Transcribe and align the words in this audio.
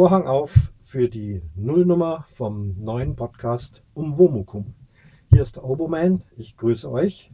Vorhang 0.00 0.26
auf 0.26 0.72
für 0.86 1.10
die 1.10 1.42
Nullnummer 1.54 2.24
vom 2.32 2.74
neuen 2.82 3.16
Podcast 3.16 3.82
um 3.92 4.16
Womukum. 4.16 4.72
Hier 5.28 5.42
ist 5.42 5.56
der 5.56 5.64
Oboman, 5.64 6.22
ich 6.38 6.56
grüße 6.56 6.90
euch. 6.90 7.30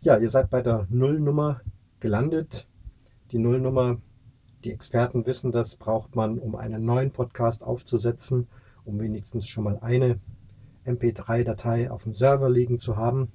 Ja, 0.00 0.16
ihr 0.16 0.30
seid 0.30 0.48
bei 0.48 0.62
der 0.62 0.86
Nullnummer 0.90 1.60
gelandet. 1.98 2.68
Die 3.32 3.40
Nullnummer, 3.40 3.96
die 4.62 4.70
Experten 4.70 5.26
wissen 5.26 5.50
das, 5.50 5.74
braucht 5.74 6.14
man, 6.14 6.38
um 6.38 6.54
einen 6.54 6.84
neuen 6.84 7.10
Podcast 7.10 7.64
aufzusetzen, 7.64 8.46
um 8.84 9.00
wenigstens 9.00 9.48
schon 9.48 9.64
mal 9.64 9.80
eine 9.80 10.20
MP3-Datei 10.86 11.90
auf 11.90 12.04
dem 12.04 12.14
Server 12.14 12.48
liegen 12.48 12.78
zu 12.78 12.96
haben. 12.96 13.32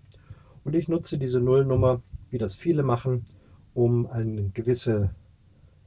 Und 0.64 0.74
ich 0.74 0.88
nutze 0.88 1.18
diese 1.18 1.42
Nullnummer, 1.42 2.02
wie 2.30 2.38
das 2.38 2.56
viele 2.56 2.84
machen, 2.84 3.26
um 3.74 4.08
eine 4.08 4.52
gewisse 4.52 5.10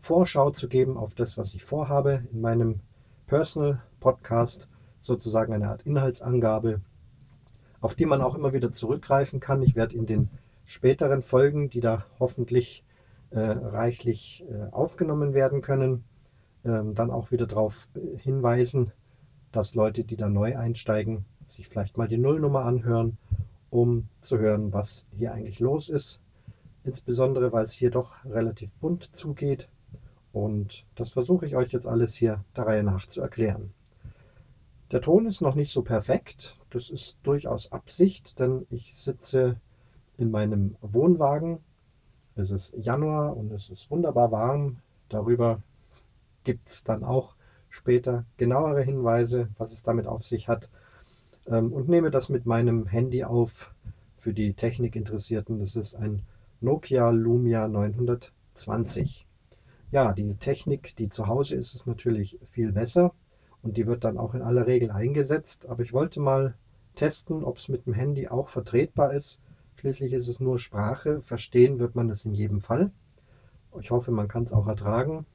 Vorschau 0.02 0.50
zu 0.50 0.68
geben 0.68 0.96
auf 0.96 1.14
das, 1.14 1.38
was 1.38 1.54
ich 1.54 1.64
vorhabe 1.64 2.22
in 2.32 2.40
meinem 2.40 2.80
Personal 3.26 3.82
Podcast, 4.00 4.68
sozusagen 5.02 5.52
eine 5.52 5.68
Art 5.68 5.82
Inhaltsangabe, 5.82 6.80
auf 7.80 7.94
die 7.94 8.06
man 8.06 8.20
auch 8.22 8.34
immer 8.34 8.52
wieder 8.52 8.72
zurückgreifen 8.72 9.40
kann. 9.40 9.62
Ich 9.62 9.76
werde 9.76 9.96
in 9.96 10.06
den 10.06 10.28
späteren 10.64 11.22
Folgen, 11.22 11.70
die 11.70 11.80
da 11.80 12.04
hoffentlich 12.18 12.84
äh, 13.30 13.40
reichlich 13.40 14.44
äh, 14.50 14.72
aufgenommen 14.72 15.34
werden 15.34 15.62
können, 15.62 16.04
äh, 16.64 16.82
dann 16.94 17.10
auch 17.10 17.30
wieder 17.30 17.46
darauf 17.46 17.88
hinweisen, 18.18 18.92
dass 19.52 19.74
Leute, 19.74 20.04
die 20.04 20.16
da 20.16 20.28
neu 20.28 20.56
einsteigen, 20.56 21.24
sich 21.48 21.68
vielleicht 21.68 21.96
mal 21.96 22.08
die 22.08 22.18
Nullnummer 22.18 22.64
anhören, 22.64 23.18
um 23.70 24.08
zu 24.20 24.38
hören, 24.38 24.72
was 24.72 25.06
hier 25.16 25.32
eigentlich 25.32 25.60
los 25.60 25.88
ist. 25.88 26.20
Insbesondere, 26.84 27.52
weil 27.52 27.64
es 27.64 27.72
hier 27.72 27.90
doch 27.90 28.24
relativ 28.24 28.70
bunt 28.80 29.10
zugeht. 29.14 29.68
Und 30.32 30.84
das 30.94 31.10
versuche 31.10 31.46
ich 31.46 31.56
euch 31.56 31.72
jetzt 31.72 31.86
alles 31.86 32.14
hier 32.14 32.44
der 32.56 32.66
Reihe 32.66 32.84
nach 32.84 33.06
zu 33.06 33.20
erklären. 33.20 33.72
Der 34.92 35.00
Ton 35.00 35.26
ist 35.26 35.40
noch 35.40 35.54
nicht 35.54 35.72
so 35.72 35.82
perfekt. 35.82 36.56
Das 36.70 36.90
ist 36.90 37.16
durchaus 37.22 37.70
Absicht, 37.72 38.38
denn 38.38 38.66
ich 38.70 38.96
sitze 38.96 39.56
in 40.18 40.30
meinem 40.30 40.76
Wohnwagen. 40.82 41.58
Es 42.34 42.50
ist 42.50 42.74
Januar 42.76 43.36
und 43.36 43.52
es 43.52 43.70
ist 43.70 43.90
wunderbar 43.90 44.30
warm. 44.32 44.78
Darüber 45.08 45.62
gibt 46.44 46.68
es 46.68 46.84
dann 46.84 47.04
auch 47.04 47.34
später 47.68 48.24
genauere 48.36 48.82
Hinweise, 48.82 49.48
was 49.58 49.72
es 49.72 49.82
damit 49.82 50.06
auf 50.06 50.24
sich 50.24 50.48
hat. 50.48 50.70
Ähm, 51.46 51.72
und 51.72 51.88
nehme 51.88 52.10
das 52.10 52.28
mit 52.28 52.46
meinem 52.46 52.86
Handy 52.86 53.24
auf 53.24 53.72
für 54.18 54.32
die 54.32 54.54
Technikinteressierten. 54.54 55.58
Das 55.58 55.76
ist 55.76 55.94
ein 55.94 56.22
Nokia 56.60 57.10
Lumia 57.10 57.68
920. 57.68 59.26
Ja, 59.92 60.12
die 60.12 60.34
Technik, 60.34 60.94
die 60.96 61.08
zu 61.08 61.26
Hause 61.26 61.56
ist, 61.56 61.74
ist 61.74 61.86
natürlich 61.88 62.38
viel 62.52 62.70
besser 62.70 63.12
und 63.62 63.76
die 63.76 63.88
wird 63.88 64.04
dann 64.04 64.18
auch 64.18 64.34
in 64.34 64.42
aller 64.42 64.68
Regel 64.68 64.92
eingesetzt. 64.92 65.66
Aber 65.68 65.82
ich 65.82 65.92
wollte 65.92 66.20
mal 66.20 66.54
testen, 66.94 67.42
ob 67.42 67.58
es 67.58 67.68
mit 67.68 67.86
dem 67.86 67.94
Handy 67.94 68.28
auch 68.28 68.50
vertretbar 68.50 69.12
ist. 69.12 69.40
Schließlich 69.76 70.12
ist 70.12 70.28
es 70.28 70.38
nur 70.38 70.60
Sprache. 70.60 71.22
Verstehen 71.22 71.80
wird 71.80 71.96
man 71.96 72.08
es 72.08 72.24
in 72.24 72.34
jedem 72.34 72.60
Fall. 72.60 72.92
Ich 73.80 73.90
hoffe, 73.90 74.12
man 74.12 74.28
kann 74.28 74.44
es 74.44 74.52
auch 74.52 74.68
ertragen. 74.68 75.26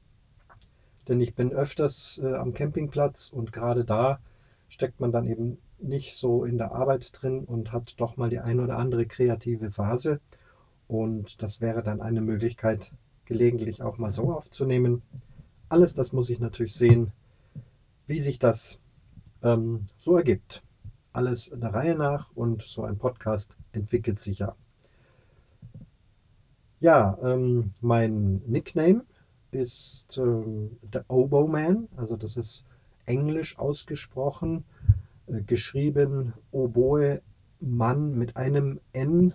Denn 1.06 1.20
ich 1.20 1.34
bin 1.34 1.52
öfters 1.52 2.18
äh, 2.22 2.34
am 2.34 2.54
Campingplatz 2.54 3.28
und 3.28 3.52
gerade 3.52 3.84
da 3.84 4.20
steckt 4.68 5.00
man 5.00 5.12
dann 5.12 5.26
eben 5.26 5.58
nicht 5.78 6.16
so 6.16 6.44
in 6.44 6.56
der 6.56 6.72
Arbeit 6.72 7.10
drin 7.12 7.44
und 7.44 7.72
hat 7.72 8.00
doch 8.00 8.16
mal 8.16 8.30
die 8.30 8.38
ein 8.38 8.60
oder 8.60 8.78
andere 8.78 9.04
kreative 9.04 9.70
Phase. 9.70 10.18
Und 10.88 11.42
das 11.42 11.60
wäre 11.60 11.82
dann 11.82 12.00
eine 12.00 12.22
Möglichkeit, 12.22 12.90
gelegentlich 13.26 13.82
auch 13.82 13.98
mal 13.98 14.12
so 14.12 14.32
aufzunehmen. 14.32 15.02
Alles 15.68 15.94
das 15.94 16.12
muss 16.12 16.30
ich 16.30 16.40
natürlich 16.40 16.74
sehen, 16.74 17.10
wie 18.06 18.20
sich 18.20 18.38
das 18.38 18.78
ähm, 19.42 19.86
so 19.98 20.16
ergibt. 20.16 20.62
Alles 21.12 21.50
der 21.52 21.74
Reihe 21.74 21.96
nach 21.96 22.30
und 22.34 22.62
so 22.62 22.84
ein 22.84 22.98
Podcast 22.98 23.56
entwickelt 23.72 24.20
sich 24.20 24.38
ja. 24.40 24.54
Ja, 26.80 27.18
ähm, 27.22 27.72
mein 27.80 28.42
Nickname 28.46 29.02
ist 29.50 30.18
ähm, 30.18 30.76
der 30.82 31.04
Oboe 31.08 31.48
Man, 31.48 31.88
also 31.96 32.16
das 32.16 32.36
ist 32.36 32.64
englisch 33.06 33.58
ausgesprochen, 33.58 34.64
äh, 35.26 35.40
geschrieben 35.42 36.34
Oboe 36.52 37.22
Mann 37.60 38.18
mit 38.18 38.36
einem 38.36 38.80
N 38.92 39.32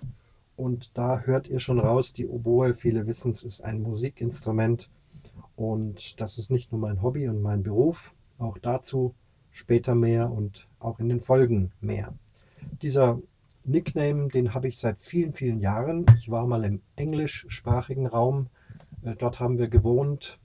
und 0.61 0.95
da 0.95 1.21
hört 1.21 1.47
ihr 1.47 1.59
schon 1.59 1.79
raus, 1.79 2.13
die 2.13 2.27
Oboe, 2.27 2.75
viele 2.75 3.07
wissen 3.07 3.31
es, 3.31 3.41
ist 3.41 3.63
ein 3.63 3.81
Musikinstrument. 3.81 4.89
Und 5.55 6.21
das 6.21 6.37
ist 6.37 6.51
nicht 6.51 6.71
nur 6.71 6.79
mein 6.79 7.01
Hobby 7.01 7.27
und 7.27 7.41
mein 7.41 7.63
Beruf, 7.63 8.13
auch 8.37 8.59
dazu 8.59 9.15
später 9.49 9.95
mehr 9.95 10.31
und 10.31 10.67
auch 10.79 10.99
in 10.99 11.09
den 11.09 11.19
Folgen 11.19 11.71
mehr. 11.81 12.13
Dieser 12.83 13.19
Nickname, 13.63 14.27
den 14.29 14.53
habe 14.53 14.67
ich 14.67 14.77
seit 14.77 14.97
vielen, 14.99 15.33
vielen 15.33 15.59
Jahren. 15.59 16.05
Ich 16.15 16.29
war 16.29 16.45
mal 16.45 16.63
im 16.63 16.81
englischsprachigen 16.95 18.05
Raum. 18.05 18.47
Äh, 19.03 19.15
dort 19.15 19.39
haben 19.39 19.57
wir 19.57 19.67
gewohnt. 19.67 20.37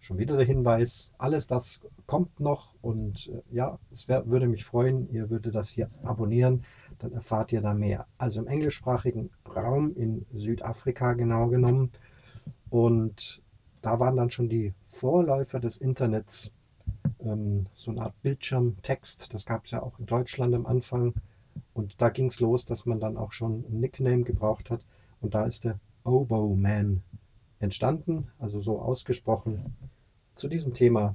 Schon 0.00 0.18
wieder 0.18 0.36
der 0.36 0.46
Hinweis, 0.46 1.12
alles 1.16 1.46
das 1.46 1.80
kommt 2.06 2.40
noch 2.40 2.74
und 2.82 3.28
äh, 3.28 3.54
ja, 3.54 3.78
es 3.90 4.06
wär, 4.06 4.26
würde 4.26 4.48
mich 4.48 4.64
freuen, 4.64 5.10
ihr 5.12 5.30
würdet 5.30 5.54
das 5.54 5.70
hier 5.70 5.90
abonnieren, 6.02 6.64
dann 7.00 7.12
erfahrt 7.12 7.52
ihr 7.52 7.60
da 7.60 7.74
mehr. 7.74 8.06
Also 8.18 8.40
im 8.40 8.46
englischsprachigen 8.46 9.30
Raum 9.54 9.94
in 9.96 10.26
Südafrika 10.32 11.14
genau 11.14 11.48
genommen 11.48 11.90
und 12.68 13.42
da 13.82 13.98
waren 13.98 14.16
dann 14.16 14.30
schon 14.30 14.48
die 14.48 14.74
Vorläufer 14.92 15.60
des 15.60 15.78
Internets, 15.78 16.52
ähm, 17.20 17.66
so 17.74 17.90
eine 17.90 18.02
Art 18.02 18.22
Bildschirmtext, 18.22 19.32
das 19.32 19.46
gab 19.46 19.64
es 19.64 19.70
ja 19.70 19.82
auch 19.82 19.98
in 19.98 20.06
Deutschland 20.06 20.54
am 20.54 20.66
Anfang 20.66 21.14
und 21.72 22.00
da 22.00 22.10
ging 22.10 22.26
es 22.26 22.40
los, 22.40 22.66
dass 22.66 22.86
man 22.86 23.00
dann 23.00 23.16
auch 23.16 23.32
schon 23.32 23.64
ein 23.64 23.80
Nickname 23.80 24.22
gebraucht 24.22 24.70
hat 24.70 24.84
und 25.20 25.34
da 25.34 25.46
ist 25.46 25.64
der 25.64 25.80
Oboe 26.04 26.56
Man 26.56 27.02
entstanden, 27.58 28.28
also 28.38 28.60
so 28.60 28.80
ausgesprochen 28.80 29.74
zu 30.34 30.48
diesem 30.48 30.74
Thema 30.74 31.14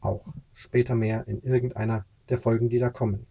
auch 0.00 0.24
später 0.52 0.94
mehr 0.94 1.26
in 1.26 1.42
irgendeiner 1.42 2.04
der 2.28 2.38
Folgen, 2.38 2.68
die 2.68 2.78
da 2.78 2.90
kommen. 2.90 3.26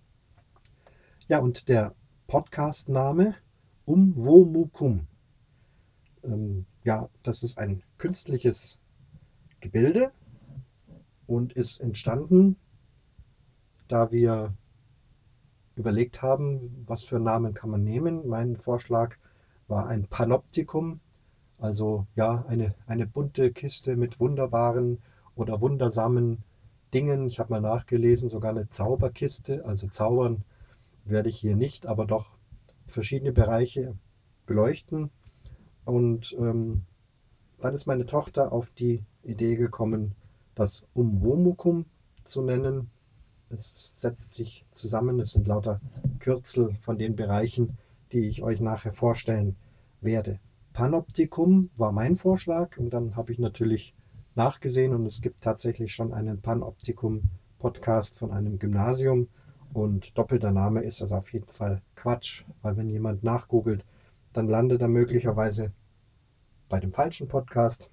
Ja, 1.30 1.40
und 1.40 1.70
der 1.70 1.96
Podcast-Name 2.28 3.36
Umwomukum. 3.86 5.08
Ähm, 6.22 6.66
ja, 6.84 7.08
das 7.24 7.44
ist 7.44 7.58
ein 7.58 7.82
künstliches 7.98 8.78
Gebilde 9.62 10.12
und 11.26 11.54
ist 11.54 11.80
entstanden, 11.80 12.58
da 13.88 14.12
wir 14.12 14.54
überlegt 15.78 16.22
haben, 16.22 16.84
was 16.88 17.04
für 17.04 17.20
Namen 17.22 17.54
kann 17.54 17.70
man 17.70 17.86
nehmen. 17.86 18.28
Mein 18.28 18.58
Vorschlag 18.58 19.16
war 19.70 19.88
ein 19.88 20.08
Panoptikum, 20.08 21.00
also 21.58 22.06
ja, 22.18 22.44
eine, 22.50 22.76
eine 22.86 23.08
bunte 23.08 23.54
Kiste 23.54 23.96
mit 23.96 24.20
wunderbaren 24.20 25.02
oder 25.36 25.62
wundersamen 25.62 26.44
Dingen. 26.94 27.28
Ich 27.28 27.40
habe 27.40 27.54
mal 27.54 27.62
nachgelesen, 27.62 28.30
sogar 28.30 28.52
eine 28.52 28.70
Zauberkiste. 28.70 29.64
Also 29.64 29.88
zaubern 29.88 30.44
werde 31.06 31.30
ich 31.30 31.38
hier 31.38 31.56
nicht, 31.56 31.86
aber 31.86 32.06
doch 32.06 32.38
verschiedene 32.88 33.32
Bereiche 33.32 33.96
beleuchten. 34.46 35.10
Und 35.86 36.34
ähm, 36.40 36.84
dann 37.60 37.76
ist 37.76 37.86
meine 37.86 38.06
Tochter 38.06 38.52
auf 38.52 38.70
die 38.72 39.04
Idee 39.24 39.56
gekommen, 39.56 40.16
das 40.56 40.84
Umwomukum 40.94 41.86
zu 42.26 42.42
nennen. 42.42 42.90
Es 43.50 43.92
setzt 43.96 44.34
sich 44.34 44.66
zusammen, 44.72 45.20
es 45.20 45.32
sind 45.32 45.48
lauter 45.48 45.80
Kürzel 46.20 46.76
von 46.82 46.98
den 46.98 47.16
Bereichen, 47.16 47.78
die 48.12 48.28
ich 48.28 48.44
euch 48.44 48.60
nachher 48.60 48.94
vorstellen 48.94 49.56
werde. 50.02 50.40
Panoptikum 50.74 51.70
war 51.78 51.92
mein 51.92 52.16
Vorschlag 52.16 52.78
und 52.78 52.92
dann 52.92 53.16
habe 53.16 53.32
ich 53.32 53.40
natürlich 53.40 53.94
nachgesehen 54.36 54.94
und 54.94 55.06
es 55.06 55.22
gibt 55.22 55.42
tatsächlich 55.42 55.94
schon 55.94 56.14
einen 56.14 56.42
Panoptikum-Podcast 56.42 58.18
von 58.18 58.32
einem 58.32 58.58
Gymnasium 58.58 59.28
und 59.74 60.18
doppelter 60.18 60.52
Name 60.52 60.82
ist 60.84 61.02
also 61.02 61.16
auf 61.16 61.32
jeden 61.34 61.52
Fall 61.52 61.82
Quatsch, 61.96 62.44
weil 62.62 62.78
wenn 62.78 62.90
jemand 62.90 63.24
nachgoogelt, 63.24 63.84
dann 64.32 64.48
landet 64.48 64.82
er 64.82 64.88
möglicherweise 64.88 65.72
bei 66.70 66.80
dem 66.80 66.92
falschen 66.92 67.28
Podcast. 67.28 67.90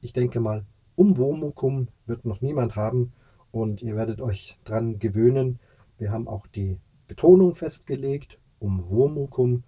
Ich 0.00 0.12
denke 0.12 0.40
mal, 0.40 0.64
um 0.96 1.16
Womukum 1.16 1.88
wird 2.06 2.24
noch 2.24 2.40
niemand 2.40 2.76
haben 2.76 3.12
und 3.52 3.82
ihr 3.82 3.96
werdet 3.96 4.20
euch 4.20 4.58
dran 4.64 4.98
gewöhnen. 4.98 5.58
Wir 5.98 6.10
haben 6.10 6.28
auch 6.28 6.46
die 6.46 6.76
Betonung 7.08 7.54
festgelegt, 7.54 8.38
um 8.58 8.88
Womukum. 8.90 9.64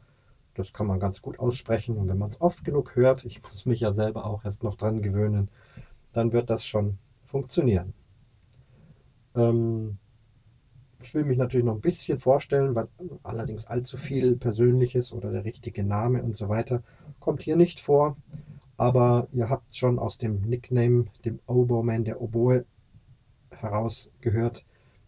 Das 0.54 0.72
kann 0.72 0.86
man 0.86 1.00
ganz 1.00 1.22
gut 1.22 1.38
aussprechen 1.38 1.96
und 1.96 2.08
wenn 2.08 2.18
man 2.18 2.30
es 2.30 2.40
oft 2.40 2.64
genug 2.64 2.94
hört, 2.96 3.24
ich 3.24 3.42
muss 3.42 3.64
mich 3.64 3.80
ja 3.80 3.92
selber 3.92 4.26
auch 4.26 4.44
erst 4.44 4.62
noch 4.62 4.76
dran 4.76 5.02
gewöhnen, 5.02 5.48
dann 6.12 6.32
wird 6.32 6.50
das 6.50 6.66
schon 6.66 6.98
funktionieren. 7.26 7.94
Ähm, 9.34 9.98
ich 11.02 11.14
will 11.14 11.24
mich 11.24 11.38
natürlich 11.38 11.66
noch 11.66 11.74
ein 11.74 11.80
bisschen 11.80 12.18
vorstellen, 12.18 12.74
weil 12.74 12.88
allerdings 13.22 13.66
allzu 13.66 13.96
viel 13.96 14.36
Persönliches 14.36 15.12
oder 15.12 15.32
der 15.32 15.44
richtige 15.44 15.84
Name 15.84 16.22
und 16.22 16.36
so 16.36 16.48
weiter 16.48 16.82
kommt 17.20 17.42
hier 17.42 17.56
nicht 17.56 17.80
vor. 17.80 18.16
Aber 18.76 19.28
ihr 19.32 19.48
habt 19.50 19.76
schon 19.76 19.98
aus 19.98 20.18
dem 20.18 20.42
Nickname, 20.42 21.06
dem 21.24 21.40
Oboe 21.46 21.84
Man, 21.84 22.04
der 22.04 22.20
Oboe, 22.20 22.64
herausgehört, 23.50 24.64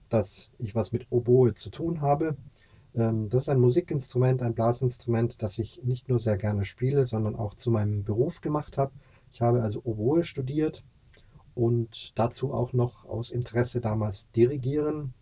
dass 0.09 0.51
ich 0.59 0.75
was 0.75 0.93
mit 0.93 1.07
Oboe 1.11 1.55
zu 1.55 1.71
tun 1.71 2.01
habe. 2.01 2.37
Ähm, 2.95 3.29
das 3.31 3.45
ist 3.45 3.49
ein 3.49 3.61
Musikinstrument, 3.61 4.43
ein 4.43 4.55
Blasinstrument, 4.55 5.43
das 5.43 5.59
ich 5.59 5.83
nicht 5.83 6.09
nur 6.09 6.21
sehr 6.21 6.37
gerne 6.37 6.65
spiele, 6.65 7.07
sondern 7.07 7.35
auch 7.35 7.55
zu 7.55 7.71
meinem 7.71 8.05
Beruf 8.05 8.41
gemacht 8.41 8.79
habe. 8.79 8.93
Ich 9.33 9.41
habe 9.41 9.63
also 9.63 9.81
Oboe 9.85 10.23
studiert 10.23 10.85
und 11.55 12.17
dazu 12.19 12.53
auch 12.53 12.73
noch 12.73 13.05
aus 13.07 13.31
Interesse 13.31 13.81
damals 13.81 14.31
dirigieren 14.33 15.15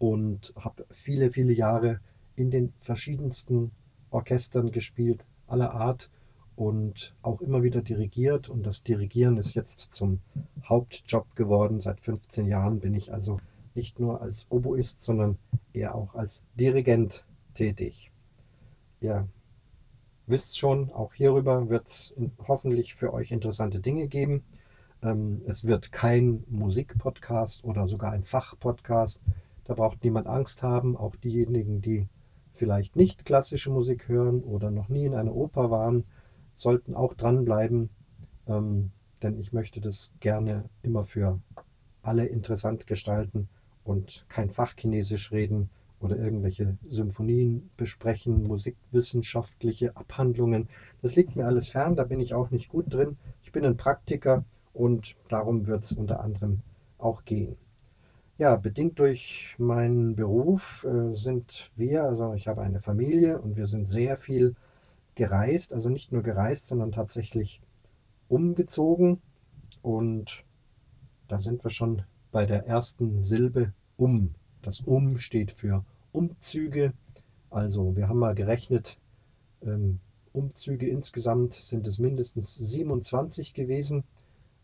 und 0.00 0.54
habe 0.56 0.86
viele, 0.90 1.30
viele 1.30 1.52
Jahre 1.52 2.00
in 2.34 2.50
den 2.50 2.72
verschiedensten 2.80 3.70
Orchestern 4.10 4.72
gespielt, 4.72 5.26
aller 5.46 5.72
Art 5.74 6.10
und 6.56 7.14
auch 7.20 7.42
immer 7.42 7.62
wieder 7.62 7.82
dirigiert. 7.82 8.48
Und 8.48 8.64
das 8.64 8.82
Dirigieren 8.82 9.36
ist 9.36 9.54
jetzt 9.54 9.94
zum 9.94 10.20
Hauptjob 10.64 11.36
geworden. 11.36 11.82
Seit 11.82 12.00
15 12.00 12.48
Jahren 12.48 12.80
bin 12.80 12.94
ich 12.94 13.12
also 13.12 13.40
nicht 13.74 14.00
nur 14.00 14.22
als 14.22 14.46
Oboist, 14.48 15.02
sondern 15.02 15.36
eher 15.74 15.94
auch 15.94 16.14
als 16.14 16.42
Dirigent 16.58 17.22
tätig. 17.52 18.10
Ihr 19.02 19.28
wisst 20.26 20.58
schon, 20.58 20.90
auch 20.92 21.12
hierüber 21.12 21.68
wird 21.68 21.88
es 21.88 22.14
hoffentlich 22.48 22.94
für 22.94 23.12
euch 23.12 23.32
interessante 23.32 23.80
Dinge 23.80 24.08
geben. 24.08 24.44
Ähm, 25.02 25.42
es 25.46 25.64
wird 25.64 25.92
kein 25.92 26.42
Musikpodcast 26.48 27.64
oder 27.64 27.86
sogar 27.86 28.12
ein 28.12 28.24
Fachpodcast. 28.24 29.20
Da 29.70 29.76
braucht 29.76 30.02
niemand 30.02 30.26
Angst 30.26 30.64
haben. 30.64 30.96
Auch 30.96 31.14
diejenigen, 31.14 31.80
die 31.80 32.08
vielleicht 32.54 32.96
nicht 32.96 33.24
klassische 33.24 33.70
Musik 33.70 34.08
hören 34.08 34.42
oder 34.42 34.72
noch 34.72 34.88
nie 34.88 35.04
in 35.04 35.14
einer 35.14 35.32
Oper 35.32 35.70
waren, 35.70 36.02
sollten 36.56 36.96
auch 36.96 37.14
dranbleiben, 37.14 37.88
ähm, 38.48 38.90
denn 39.22 39.38
ich 39.38 39.52
möchte 39.52 39.80
das 39.80 40.10
gerne 40.18 40.64
immer 40.82 41.04
für 41.04 41.38
alle 42.02 42.26
interessant 42.26 42.88
gestalten 42.88 43.48
und 43.84 44.26
kein 44.28 44.50
Fachchinesisch 44.50 45.30
reden 45.30 45.70
oder 46.00 46.16
irgendwelche 46.18 46.76
Symphonien 46.88 47.70
besprechen, 47.76 48.42
musikwissenschaftliche 48.42 49.96
Abhandlungen. 49.96 50.68
Das 51.00 51.14
liegt 51.14 51.36
mir 51.36 51.46
alles 51.46 51.68
fern, 51.68 51.94
da 51.94 52.02
bin 52.02 52.18
ich 52.18 52.34
auch 52.34 52.50
nicht 52.50 52.70
gut 52.70 52.92
drin. 52.92 53.16
Ich 53.44 53.52
bin 53.52 53.64
ein 53.64 53.76
Praktiker 53.76 54.44
und 54.72 55.14
darum 55.28 55.68
wird 55.68 55.84
es 55.84 55.92
unter 55.92 56.18
anderem 56.18 56.58
auch 56.98 57.24
gehen. 57.24 57.54
Ja, 58.40 58.56
bedingt 58.56 58.98
durch 58.98 59.54
meinen 59.58 60.16
Beruf 60.16 60.86
äh, 60.88 61.14
sind 61.14 61.70
wir, 61.76 62.04
also 62.04 62.32
ich 62.32 62.48
habe 62.48 62.62
eine 62.62 62.80
Familie 62.80 63.38
und 63.38 63.54
wir 63.56 63.66
sind 63.66 63.86
sehr 63.86 64.16
viel 64.16 64.56
gereist, 65.14 65.74
also 65.74 65.90
nicht 65.90 66.10
nur 66.10 66.22
gereist, 66.22 66.66
sondern 66.66 66.90
tatsächlich 66.90 67.60
umgezogen. 68.28 69.20
Und 69.82 70.46
da 71.28 71.42
sind 71.42 71.62
wir 71.62 71.70
schon 71.70 72.00
bei 72.32 72.46
der 72.46 72.66
ersten 72.66 73.22
Silbe 73.24 73.74
um. 73.98 74.34
Das 74.62 74.80
um 74.80 75.18
steht 75.18 75.52
für 75.52 75.84
Umzüge. 76.10 76.94
Also 77.50 77.94
wir 77.94 78.08
haben 78.08 78.20
mal 78.20 78.34
gerechnet, 78.34 78.96
ähm, 79.60 80.00
Umzüge 80.32 80.88
insgesamt 80.88 81.58
sind 81.60 81.86
es 81.86 81.98
mindestens 81.98 82.54
27 82.54 83.52
gewesen. 83.52 84.02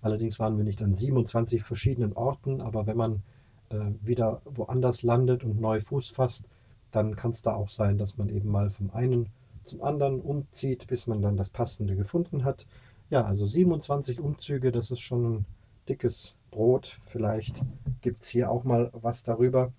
Allerdings 0.01 0.39
waren 0.39 0.57
wir 0.57 0.65
nicht 0.65 0.81
an 0.81 0.95
27 0.95 1.63
verschiedenen 1.63 2.15
Orten, 2.15 2.63
aber 2.63 2.87
wenn 2.87 2.97
man 2.97 3.23
wieder 3.71 4.43
woanders 4.45 5.03
landet 5.03 5.45
und 5.45 5.61
neu 5.61 5.81
Fuß 5.81 6.11
fasst, 6.11 6.49
dann 6.93 7.17
kann 7.17 7.33
es 7.33 7.43
da 7.43 7.55
auch 7.55 7.69
sein, 7.69 7.99
dass 7.99 8.17
man 8.17 8.29
eben 8.29 8.51
mal 8.51 8.71
vom 8.71 8.91
einen 8.93 9.29
zum 9.65 9.83
anderen 9.83 10.21
umzieht, 10.21 10.87
bis 10.87 11.07
man 11.07 11.21
dann 11.21 11.37
das 11.37 11.51
Passende 11.51 11.97
gefunden 11.97 12.45
hat. 12.45 12.67
Ja, 13.11 13.25
also 13.25 13.47
27 13.47 14.21
Umzüge, 14.21 14.73
das 14.73 14.91
ist 14.91 15.01
schon 15.01 15.25
ein 15.25 15.45
dickes 15.89 16.35
Brot. 16.51 16.99
Vielleicht 17.07 17.61
gibt 18.01 18.23
es 18.23 18.29
hier 18.29 18.51
auch 18.51 18.65
mal 18.65 18.91
was 18.93 19.25
darüber. 19.25 19.73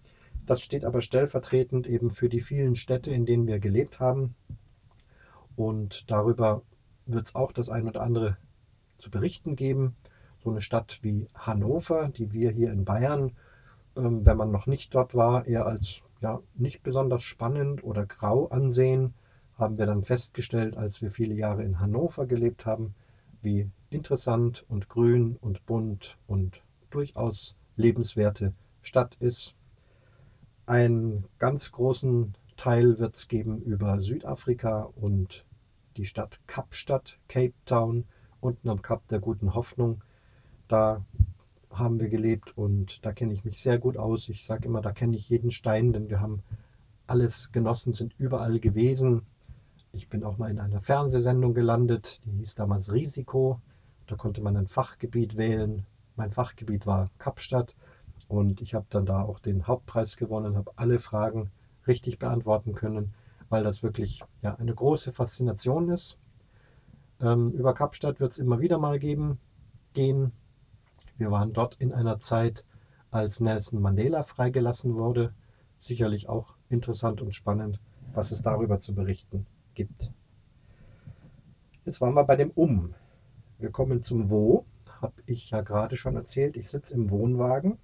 Das 0.45 0.61
steht 0.61 0.85
aber 0.85 1.01
stellvertretend 1.01 1.87
eben 1.87 2.09
für 2.09 2.29
die 2.29 2.41
vielen 2.41 2.75
Städte, 2.75 3.11
in 3.11 3.25
denen 3.25 3.47
wir 3.47 3.59
gelebt 3.59 3.99
haben. 3.99 4.35
Und 5.55 6.09
darüber 6.09 6.61
wird 7.05 7.27
es 7.27 7.35
auch 7.35 7.51
das 7.51 7.69
ein 7.69 7.87
oder 7.87 8.01
andere 8.01 8.37
zu 8.97 9.09
berichten 9.09 9.55
geben. 9.55 9.95
So 10.43 10.51
eine 10.51 10.61
Stadt 10.61 10.99
wie 11.01 11.27
Hannover, 11.33 12.09
die 12.09 12.31
wir 12.31 12.51
hier 12.51 12.71
in 12.71 12.85
Bayern, 12.85 13.31
ähm, 13.97 14.25
wenn 14.25 14.37
man 14.37 14.51
noch 14.51 14.67
nicht 14.67 14.93
dort 14.95 15.15
war, 15.15 15.45
eher 15.45 15.65
als 15.65 16.01
ja, 16.21 16.41
nicht 16.55 16.83
besonders 16.83 17.23
spannend 17.23 17.83
oder 17.83 18.05
grau 18.05 18.47
ansehen 18.47 19.13
haben 19.57 19.77
wir 19.77 19.87
dann 19.87 20.03
festgestellt, 20.03 20.77
als 20.77 21.01
wir 21.01 21.11
viele 21.11 21.33
Jahre 21.33 21.63
in 21.63 21.79
Hannover 21.79 22.27
gelebt 22.27 22.65
haben, 22.65 22.93
wie 23.41 23.69
interessant 23.89 24.65
und 24.69 24.87
grün 24.89 25.37
und 25.41 25.65
bunt 25.65 26.17
und 26.27 26.61
durchaus 26.89 27.55
lebenswerte 27.75 28.53
Stadt 28.81 29.17
ist. 29.19 29.55
Einen 30.65 31.25
ganz 31.39 31.71
großen 31.71 32.35
Teil 32.55 32.99
wird 32.99 33.15
es 33.15 33.27
geben 33.27 33.61
über 33.61 34.01
Südafrika 34.01 34.89
und 34.95 35.45
die 35.95 36.05
Stadt 36.05 36.39
Kapstadt, 36.47 37.17
Cape 37.27 37.53
Town, 37.65 38.05
unten 38.41 38.69
am 38.69 38.81
Kap 38.81 39.07
der 39.07 39.19
Guten 39.19 39.55
Hoffnung. 39.55 40.03
Da 40.67 41.03
haben 41.71 41.99
wir 41.99 42.09
gelebt 42.09 42.57
und 42.57 43.05
da 43.05 43.11
kenne 43.11 43.33
ich 43.33 43.43
mich 43.43 43.61
sehr 43.61 43.77
gut 43.77 43.97
aus. 43.97 44.29
Ich 44.29 44.45
sage 44.45 44.65
immer, 44.65 44.81
da 44.81 44.91
kenne 44.91 45.15
ich 45.15 45.29
jeden 45.29 45.51
Stein, 45.51 45.93
denn 45.93 46.09
wir 46.09 46.19
haben 46.19 46.41
alles 47.07 47.51
genossen, 47.51 47.93
sind 47.93 48.13
überall 48.17 48.59
gewesen. 48.59 49.23
Ich 49.91 50.09
bin 50.09 50.23
auch 50.23 50.37
mal 50.37 50.51
in 50.51 50.59
einer 50.59 50.81
Fernsehsendung 50.81 51.53
gelandet, 51.53 52.21
die 52.25 52.37
hieß 52.39 52.55
damals 52.55 52.91
Risiko. 52.91 53.59
Da 54.07 54.15
konnte 54.15 54.41
man 54.41 54.55
ein 54.55 54.67
Fachgebiet 54.67 55.37
wählen. 55.37 55.85
Mein 56.15 56.31
Fachgebiet 56.31 56.85
war 56.85 57.09
Kapstadt 57.17 57.75
und 58.27 58.61
ich 58.61 58.73
habe 58.73 58.85
dann 58.89 59.05
da 59.05 59.21
auch 59.21 59.39
den 59.39 59.67
Hauptpreis 59.67 60.17
gewonnen, 60.17 60.55
habe 60.55 60.71
alle 60.75 60.99
Fragen 60.99 61.51
richtig 61.87 62.19
beantworten 62.19 62.73
können, 62.73 63.13
weil 63.49 63.63
das 63.63 63.83
wirklich 63.83 64.23
ja, 64.41 64.55
eine 64.55 64.73
große 64.73 65.13
Faszination 65.13 65.89
ist. 65.89 66.17
Ähm, 67.21 67.51
über 67.51 67.73
Kapstadt 67.73 68.19
wird 68.19 68.33
es 68.33 68.39
immer 68.39 68.59
wieder 68.59 68.77
mal 68.77 68.99
geben, 68.99 69.39
gehen. 69.93 70.31
Wir 71.17 71.31
waren 71.31 71.53
dort 71.53 71.75
in 71.75 71.93
einer 71.93 72.19
Zeit, 72.19 72.63
als 73.09 73.39
Nelson 73.39 73.81
Mandela 73.81 74.23
freigelassen 74.23 74.95
wurde. 74.95 75.33
Sicherlich 75.79 76.29
auch 76.29 76.55
interessant 76.69 77.21
und 77.21 77.33
spannend, 77.33 77.79
was 78.13 78.31
es 78.31 78.41
darüber 78.41 78.79
zu 78.79 78.93
berichten 78.93 79.45
gibt. 79.73 80.11
Jetzt 81.85 82.01
waren 82.01 82.13
wir 82.13 82.23
bei 82.23 82.35
dem 82.35 82.51
Um. 82.51 82.93
Wir 83.59 83.71
kommen 83.71 84.03
zum 84.03 84.29
Wo. 84.29 84.65
Habe 85.01 85.21
ich 85.25 85.49
ja 85.51 85.61
gerade 85.61 85.97
schon 85.97 86.15
erzählt. 86.15 86.57
Ich 86.57 86.69
sitze 86.69 86.93
im 86.93 87.09
Wohnwagen. 87.09 87.77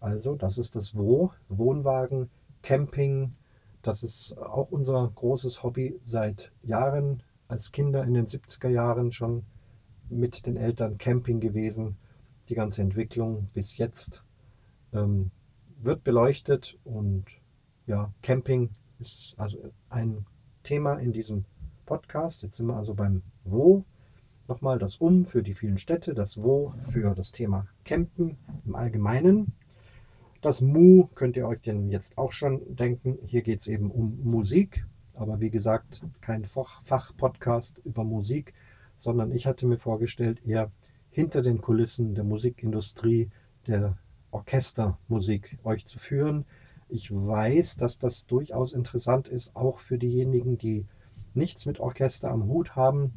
Also, 0.00 0.34
das 0.34 0.58
ist 0.58 0.76
das 0.76 0.96
Wo. 0.96 1.32
Wohnwagen, 1.48 2.30
Camping. 2.62 3.34
Das 3.82 4.02
ist 4.02 4.36
auch 4.38 4.70
unser 4.70 5.10
großes 5.14 5.62
Hobby 5.62 6.00
seit 6.04 6.50
Jahren. 6.62 7.22
Als 7.46 7.70
Kinder 7.70 8.02
in 8.04 8.14
den 8.14 8.26
70er 8.26 8.68
Jahren 8.68 9.12
schon 9.12 9.44
mit 10.08 10.46
den 10.46 10.56
Eltern 10.56 10.98
Camping 10.98 11.40
gewesen. 11.40 11.96
Die 12.48 12.54
ganze 12.54 12.80
Entwicklung 12.80 13.48
bis 13.52 13.76
jetzt 13.76 14.22
ähm, 14.94 15.30
wird 15.82 16.02
beleuchtet 16.02 16.78
und 16.84 17.24
ja, 17.86 18.12
Camping 18.22 18.70
ist 19.00 19.34
also 19.36 19.58
ein 19.90 20.24
Thema 20.62 20.94
in 20.94 21.12
diesem 21.12 21.44
Podcast. 21.84 22.42
Jetzt 22.42 22.56
sind 22.56 22.66
wir 22.66 22.76
also 22.76 22.94
beim 22.94 23.22
Wo. 23.44 23.84
Nochmal 24.48 24.78
das 24.78 24.96
Um 24.96 25.26
für 25.26 25.42
die 25.42 25.54
vielen 25.54 25.76
Städte, 25.76 26.14
das 26.14 26.42
Wo 26.42 26.72
für 26.90 27.14
das 27.14 27.32
Thema 27.32 27.66
Campen 27.84 28.38
im 28.64 28.74
Allgemeinen. 28.74 29.52
Das 30.40 30.62
Mu 30.62 31.08
könnt 31.14 31.36
ihr 31.36 31.46
euch 31.46 31.60
denn 31.60 31.90
jetzt 31.90 32.16
auch 32.16 32.32
schon 32.32 32.76
denken. 32.76 33.18
Hier 33.26 33.42
geht 33.42 33.60
es 33.60 33.66
eben 33.66 33.90
um 33.90 34.20
Musik, 34.22 34.86
aber 35.14 35.40
wie 35.40 35.50
gesagt, 35.50 36.02
kein 36.22 36.46
Fachpodcast 36.46 37.82
über 37.84 38.04
Musik, 38.04 38.54
sondern 38.96 39.32
ich 39.32 39.46
hatte 39.46 39.66
mir 39.66 39.78
vorgestellt, 39.78 40.40
eher 40.46 40.70
hinter 41.10 41.42
den 41.42 41.60
Kulissen 41.60 42.14
der 42.14 42.24
Musikindustrie, 42.24 43.30
der 43.66 43.96
Orchestermusik 44.30 45.58
euch 45.64 45.86
zu 45.86 45.98
führen. 45.98 46.44
Ich 46.88 47.10
weiß, 47.12 47.76
dass 47.76 47.98
das 47.98 48.26
durchaus 48.26 48.72
interessant 48.72 49.28
ist, 49.28 49.54
auch 49.56 49.78
für 49.78 49.98
diejenigen, 49.98 50.58
die 50.58 50.86
nichts 51.34 51.66
mit 51.66 51.80
Orchester 51.80 52.30
am 52.30 52.44
Hut 52.44 52.76
haben. 52.76 53.12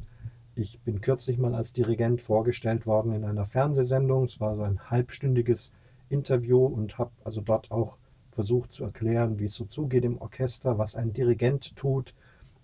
Ich 0.54 0.80
bin 0.80 1.00
kürzlich 1.00 1.38
mal 1.38 1.54
als 1.54 1.72
Dirigent 1.72 2.20
vorgestellt 2.20 2.86
worden 2.86 3.12
in 3.12 3.24
einer 3.24 3.46
Fernsehsendung. 3.46 4.24
Es 4.24 4.40
war 4.40 4.56
so 4.56 4.62
ein 4.62 4.90
halbstündiges 4.90 5.72
Interview 6.10 6.66
und 6.66 6.98
habe 6.98 7.10
also 7.24 7.40
dort 7.40 7.70
auch 7.70 7.96
versucht 8.32 8.72
zu 8.72 8.84
erklären, 8.84 9.38
wie 9.38 9.46
es 9.46 9.54
so 9.54 9.64
zugeht 9.64 10.04
im 10.04 10.18
Orchester, 10.18 10.78
was 10.78 10.96
ein 10.96 11.12
Dirigent 11.12 11.74
tut. 11.76 12.14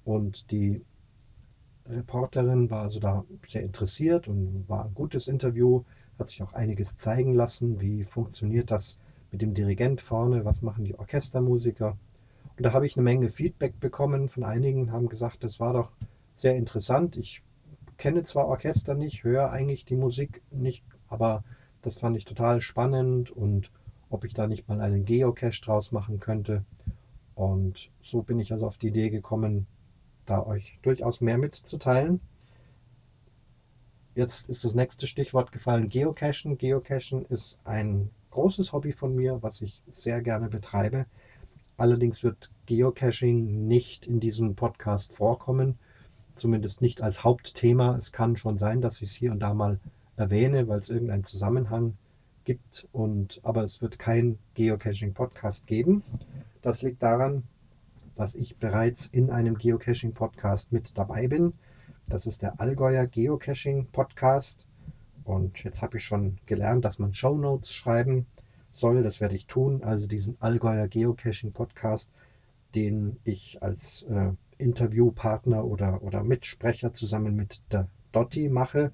Und 0.05 0.51
die 0.51 0.83
Reporterin 1.89 2.71
war 2.71 2.83
also 2.83 3.01
da 3.01 3.25
sehr 3.47 3.63
interessiert 3.63 4.29
und 4.29 4.65
war 4.69 4.85
ein 4.85 4.95
gutes 4.95 5.27
Interview, 5.29 5.83
hat 6.19 6.31
sich 6.31 6.43
auch 6.43 6.53
einiges 6.53 6.99
zeigen 6.99 7.35
lassen, 7.35 7.81
wie 7.81 8.05
funktioniert 8.05 8.71
das 8.71 8.99
mit 9.33 9.43
dem 9.43 9.55
Dirigent 9.55 10.01
vorne, 10.01 10.45
was 10.45 10.63
machen 10.63 10.85
die 10.85 10.99
Orchestermusiker. 10.99 11.97
Und 12.57 12.65
da 12.67 12.73
habe 12.73 12.87
ich 12.87 12.97
eine 12.97 13.05
Menge 13.05 13.31
Feedback 13.31 13.79
bekommen. 13.81 14.29
Von 14.29 14.45
einigen 14.45 14.93
haben 14.93 15.09
gesagt, 15.09 15.45
das 15.45 15.61
war 15.61 15.73
doch 15.73 15.91
sehr 16.35 16.57
interessant. 16.57 17.17
Ich 17.17 17.43
kenne 17.97 18.25
zwar 18.25 18.47
Orchester 18.49 18.95
nicht, 18.95 19.25
höre 19.25 19.51
eigentlich 19.51 19.85
die 19.85 19.97
Musik 19.97 20.43
nicht, 20.51 20.85
aber 21.09 21.43
Das 21.83 21.99
fand 21.99 22.17
ich 22.17 22.25
total 22.25 22.61
spannend 22.61 23.31
und 23.31 23.71
ob 24.11 24.25
ich 24.25 24.35
da 24.35 24.47
nicht 24.47 24.69
mal 24.69 24.81
einen 24.81 25.05
Geocache 25.05 25.61
draus 25.63 25.93
machen 25.93 26.19
könnte. 26.19 26.65
Und 27.35 27.91
so 28.03 28.23
bin 28.23 28.41
ich 28.41 28.53
also 28.53 28.67
auf 28.67 28.79
die 28.79 28.89
Idee 28.89 29.11
gekommen, 29.11 29.67
da 30.29 30.45
euch 30.47 30.79
durchaus 30.83 31.21
mehr 31.21 31.39
mitzuteilen. 31.39 32.21
Jetzt 34.15 34.49
ist 34.49 34.65
das 34.65 34.75
nächste 34.75 35.07
Stichwort 35.07 35.53
gefallen, 35.53 35.89
Geocachen. 35.89 36.59
Geocachen 36.59 37.25
ist 37.27 37.59
ein 37.65 38.11
großes 38.31 38.73
Hobby 38.73 38.93
von 38.93 39.15
mir, 39.15 39.43
was 39.43 39.61
ich 39.61 39.81
sehr 39.87 40.23
gerne 40.23 40.49
betreibe. 40.49 41.07
Allerdings 41.77 42.25
wird 42.25 42.51
Geocaching 42.67 43.69
nicht 43.69 44.07
in 44.07 44.19
diesem 44.19 44.57
Podcast 44.57 45.15
vorkommen, 45.15 45.79
zumindest 46.35 46.83
nicht 46.83 47.01
als 47.01 47.23
Hauptthema. 47.23 47.97
Es 47.97 48.11
kann 48.11 48.37
schon 48.37 48.59
sein, 48.59 48.81
dass 48.81 48.97
ich 48.97 49.11
es 49.11 49.15
hier 49.15 49.31
und 49.31 49.39
da 49.39 49.55
mal 49.55 49.79
erwähne, 50.17 50.67
weil 50.67 50.81
es 50.81 50.89
irgendeinen 50.89 51.25
Zusammenhang 51.25 51.97
gibt. 52.45 52.89
Und, 52.91 53.41
aber 53.45 53.63
es 53.63 53.81
wird 53.81 53.99
kein 54.01 54.39
Geocaching-Podcast 54.55 55.67
geben. 55.69 56.03
Das 56.61 56.83
liegt 56.83 57.03
daran, 57.03 57.45
dass 58.19 58.35
ich 58.35 58.57
bereits 58.57 59.07
in 59.07 59.31
einem 59.31 59.57
Geocaching-Podcast 59.57 60.73
mit 60.73 60.99
dabei 60.99 61.29
bin. 61.29 61.53
Das 62.09 62.27
ist 62.27 62.43
der 62.43 62.61
Allgäuer 62.61 63.07
Geocaching-Podcast. 63.07 64.67
Und 65.23 65.63
jetzt 65.63 65.83
habe 65.83 65.99
ich 65.99 66.05
schon 66.05 66.37
gelernt, 66.45 66.85
dass 66.85 66.99
man 66.99 67.15
Show 67.15 67.39
Notes 67.39 67.73
schreiben 67.73 68.27
soll. 68.73 69.05
Das 69.05 69.21
werde 69.21 69.37
ich 69.37 69.47
tun. 69.47 69.85
Also 69.85 70.09
diesen 70.09 70.37
Allgäuer 70.41 70.89
Geocaching 70.89 71.53
Podcast, 71.53 72.11
den 72.75 73.21
ich 73.23 73.63
als 73.63 74.03
äh, 74.11 74.33
Interviewpartner 74.59 75.65
oder, 75.65 76.03
oder 76.03 76.25
Mitsprecher 76.25 76.93
zusammen 76.93 77.37
mit 77.37 77.63
der 77.71 77.87
Dotti 78.11 78.49
mache. 78.49 78.91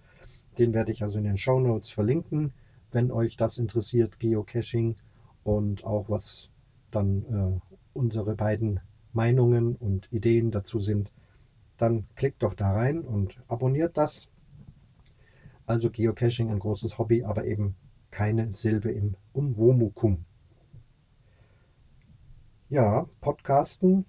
Den 0.59 0.75
werde 0.75 0.93
ich 0.93 1.03
also 1.03 1.17
in 1.17 1.25
den 1.25 1.39
Show 1.39 1.61
Notes 1.61 1.89
verlinken, 1.89 2.53
wenn 2.93 3.11
euch 3.11 3.39
das 3.39 3.57
interessiert, 3.57 4.21
Geocaching 4.21 4.97
und 5.45 5.83
auch 5.83 6.11
was 6.11 6.51
dann 6.91 7.25
äh, 7.65 7.75
unsere 7.95 8.35
beiden 8.35 8.81
Meinungen 9.15 9.77
und 9.77 10.13
Ideen 10.13 10.51
dazu 10.51 10.81
sind. 10.81 11.13
Dann 11.77 12.07
klickt 12.15 12.43
doch 12.43 12.55
da 12.55 12.73
rein 12.73 13.01
und 13.01 13.41
abonniert 13.49 13.97
das. 13.97 14.29
Also 15.67 15.91
Geocaching 15.91 16.51
ein 16.51 16.59
großes 16.59 16.99
Hobby, 16.99 17.25
aber 17.25 17.47
eben 17.47 17.75
keine 18.11 18.55
Silbe 18.55 18.91
im 18.91 19.17
Umwomukum. 19.33 20.25
Ja, 22.69 23.07
Podcasten 23.21 24.05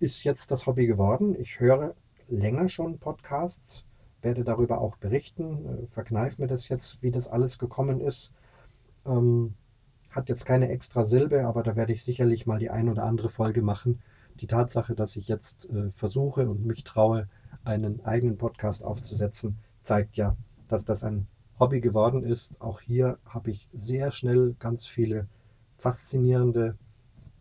ist 0.00 0.24
jetzt 0.24 0.50
das 0.50 0.66
Hobby 0.66 0.86
geworden. 0.86 1.34
Ich 1.38 1.60
höre 1.60 1.94
länger 2.28 2.68
schon 2.68 2.98
Podcasts, 2.98 3.84
werde 4.22 4.44
darüber 4.44 4.80
auch 4.80 4.96
berichten, 4.96 5.66
äh, 5.66 5.86
verkneife 5.88 6.42
mir 6.42 6.48
das 6.48 6.68
jetzt, 6.68 7.02
wie 7.02 7.10
das 7.10 7.28
alles 7.28 7.58
gekommen 7.58 8.00
ist. 8.00 8.32
Ähm, 9.04 9.54
hat 10.16 10.28
jetzt 10.30 10.46
keine 10.46 10.70
extra 10.70 11.04
Silbe, 11.04 11.46
aber 11.46 11.62
da 11.62 11.76
werde 11.76 11.92
ich 11.92 12.02
sicherlich 12.02 12.46
mal 12.46 12.58
die 12.58 12.70
ein 12.70 12.88
oder 12.88 13.04
andere 13.04 13.28
Folge 13.28 13.62
machen. 13.62 14.00
Die 14.40 14.46
Tatsache, 14.46 14.94
dass 14.94 15.14
ich 15.16 15.28
jetzt 15.28 15.68
äh, 15.70 15.90
versuche 15.92 16.48
und 16.48 16.64
mich 16.64 16.84
traue, 16.84 17.28
einen 17.64 18.04
eigenen 18.04 18.38
Podcast 18.38 18.82
aufzusetzen, 18.82 19.58
zeigt 19.82 20.16
ja, 20.16 20.36
dass 20.68 20.84
das 20.84 21.04
ein 21.04 21.26
Hobby 21.58 21.80
geworden 21.80 22.22
ist. 22.22 22.60
Auch 22.60 22.80
hier 22.80 23.18
habe 23.26 23.50
ich 23.50 23.68
sehr 23.72 24.10
schnell 24.10 24.54
ganz 24.58 24.86
viele 24.86 25.26
faszinierende 25.78 26.76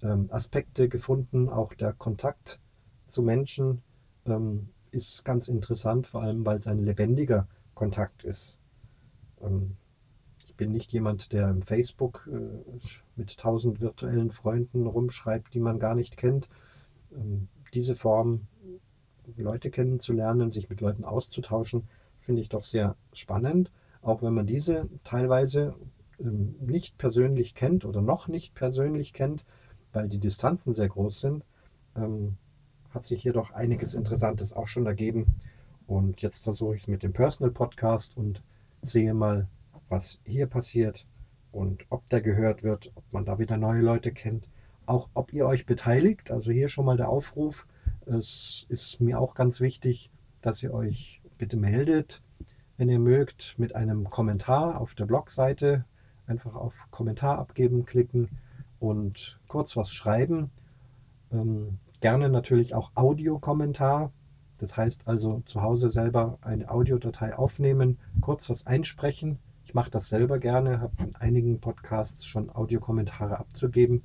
ähm, 0.02 0.28
Aspekte 0.32 0.90
gefunden. 0.90 1.50
Auch 1.50 1.74
der 1.74 1.94
Kontakt 1.94 2.60
zu 3.08 3.22
Menschen 3.22 3.82
ähm, 4.26 4.70
ist 4.92 5.24
ganz 5.26 5.48
interessant, 5.48 6.08
vor 6.08 6.24
allem 6.24 6.46
weil 6.46 6.58
es 6.58 6.68
ein 6.68 6.80
lebendiger 6.80 7.48
Kontakt 7.74 8.24
ist. 8.24 8.58
Ähm, 9.42 9.78
bin 10.58 10.72
nicht 10.72 10.92
jemand, 10.92 11.32
der 11.32 11.50
im 11.50 11.62
Facebook 11.62 12.30
äh, 12.32 12.80
mit 13.16 13.38
tausend 13.38 13.82
virtuellen 13.82 14.32
Freunden 14.32 14.88
rumschreibt, 14.88 15.54
die 15.54 15.60
man 15.60 15.80
gar 15.80 15.96
nicht 15.96 16.18
kennt. 16.18 16.50
Ähm, 17.14 17.48
diese 17.74 17.96
Form, 17.96 18.48
Leute 19.38 19.72
kennenzulernen, 19.72 20.52
sich 20.52 20.70
mit 20.70 20.82
Leuten 20.82 21.04
auszutauschen, 21.04 21.88
finde 22.20 22.42
ich 22.42 22.50
doch 22.50 22.64
sehr 22.64 22.96
spannend 23.14 23.72
auch 24.06 24.22
wenn 24.22 24.36
man 24.36 24.46
diese 24.46 24.88
teilweise 25.04 25.74
ähm, 26.20 26.56
nicht 26.60 26.98
persönlich 26.98 27.56
kennt 27.56 27.86
oder 27.86 28.02
noch 28.02 28.28
nicht 28.28 28.54
persönlich 28.54 29.14
kennt, 29.14 29.44
weil 29.94 30.08
die 30.08 30.20
Distanzen 30.20 30.74
sehr 30.76 30.88
groß 30.88 31.20
sind, 31.20 31.44
ähm, 31.96 32.38
hat 32.92 33.06
sich 33.06 33.24
hier 33.24 33.34
doch 33.34 33.52
einiges 33.52 33.96
Interessantes 33.96 34.54
auch 34.54 34.68
schon 34.68 34.86
ergeben. 34.86 35.26
Und 35.88 36.22
jetzt 36.22 36.44
versuche 36.44 36.76
ich 36.76 36.84
es 36.84 36.88
mit 36.88 37.02
dem 37.02 37.14
Personal 37.14 37.52
Podcast 37.52 38.16
und 38.16 38.44
sehe 38.84 39.14
mal, 39.14 39.48
was 39.90 40.20
hier 40.26 40.48
passiert 40.48 41.06
und 41.52 41.86
ob 41.90 42.08
der 42.10 42.22
gehört 42.22 42.64
wird, 42.64 42.92
ob 42.96 43.04
man 43.12 43.26
da 43.26 43.40
wieder 43.40 43.58
neue 43.58 43.82
Leute 43.82 44.12
kennt, 44.12 44.48
auch 44.86 45.10
ob 45.14 45.34
ihr 45.34 45.46
euch 45.46 45.66
beteiligt. 45.66 46.32
Also 46.32 46.52
hier 46.52 46.70
schon 46.70 46.86
mal 46.86 46.98
der 46.98 47.10
Aufruf. 47.10 47.68
Es 48.06 48.66
ist 48.70 49.00
mir 49.02 49.20
auch 49.20 49.34
ganz 49.34 49.62
wichtig, 49.62 50.12
dass 50.42 50.62
ihr 50.62 50.74
euch 50.74 51.22
bitte 51.38 51.58
meldet 51.58 52.22
wenn 52.78 52.90
ihr 52.90 53.00
mögt, 53.00 53.56
mit 53.58 53.76
einem 53.76 54.10
Kommentar 54.10 54.80
auf 54.80 54.96
der 54.96 55.06
Blogseite. 55.06 55.86
Einfach 56.28 56.56
auf 56.56 56.74
Kommentar 56.92 57.38
abgeben 57.38 57.86
klicken 57.86 58.30
und 58.80 59.40
kurz 59.48 59.78
was 59.78 59.92
schreiben. 59.92 60.50
Ähm, 61.32 61.78
gerne 62.02 62.30
natürlich 62.30 62.74
auch 62.74 62.92
Audiokommentar. 62.96 64.12
Das 64.58 64.76
heißt 64.76 65.08
also 65.08 65.44
zu 65.46 65.62
Hause 65.62 65.92
selber 65.92 66.38
eine 66.42 66.70
Audiodatei 66.70 67.38
aufnehmen, 67.38 68.00
kurz 68.22 68.50
was 68.50 68.66
einsprechen. 68.66 69.38
Ich 69.66 69.74
mache 69.74 69.90
das 69.90 70.10
selber 70.10 70.38
gerne, 70.38 70.80
habe 70.80 70.94
in 71.04 71.16
einigen 71.16 71.60
Podcasts 71.60 72.24
schon 72.26 72.52
Audiokommentare 72.56 73.40
abzugeben. 73.40 74.04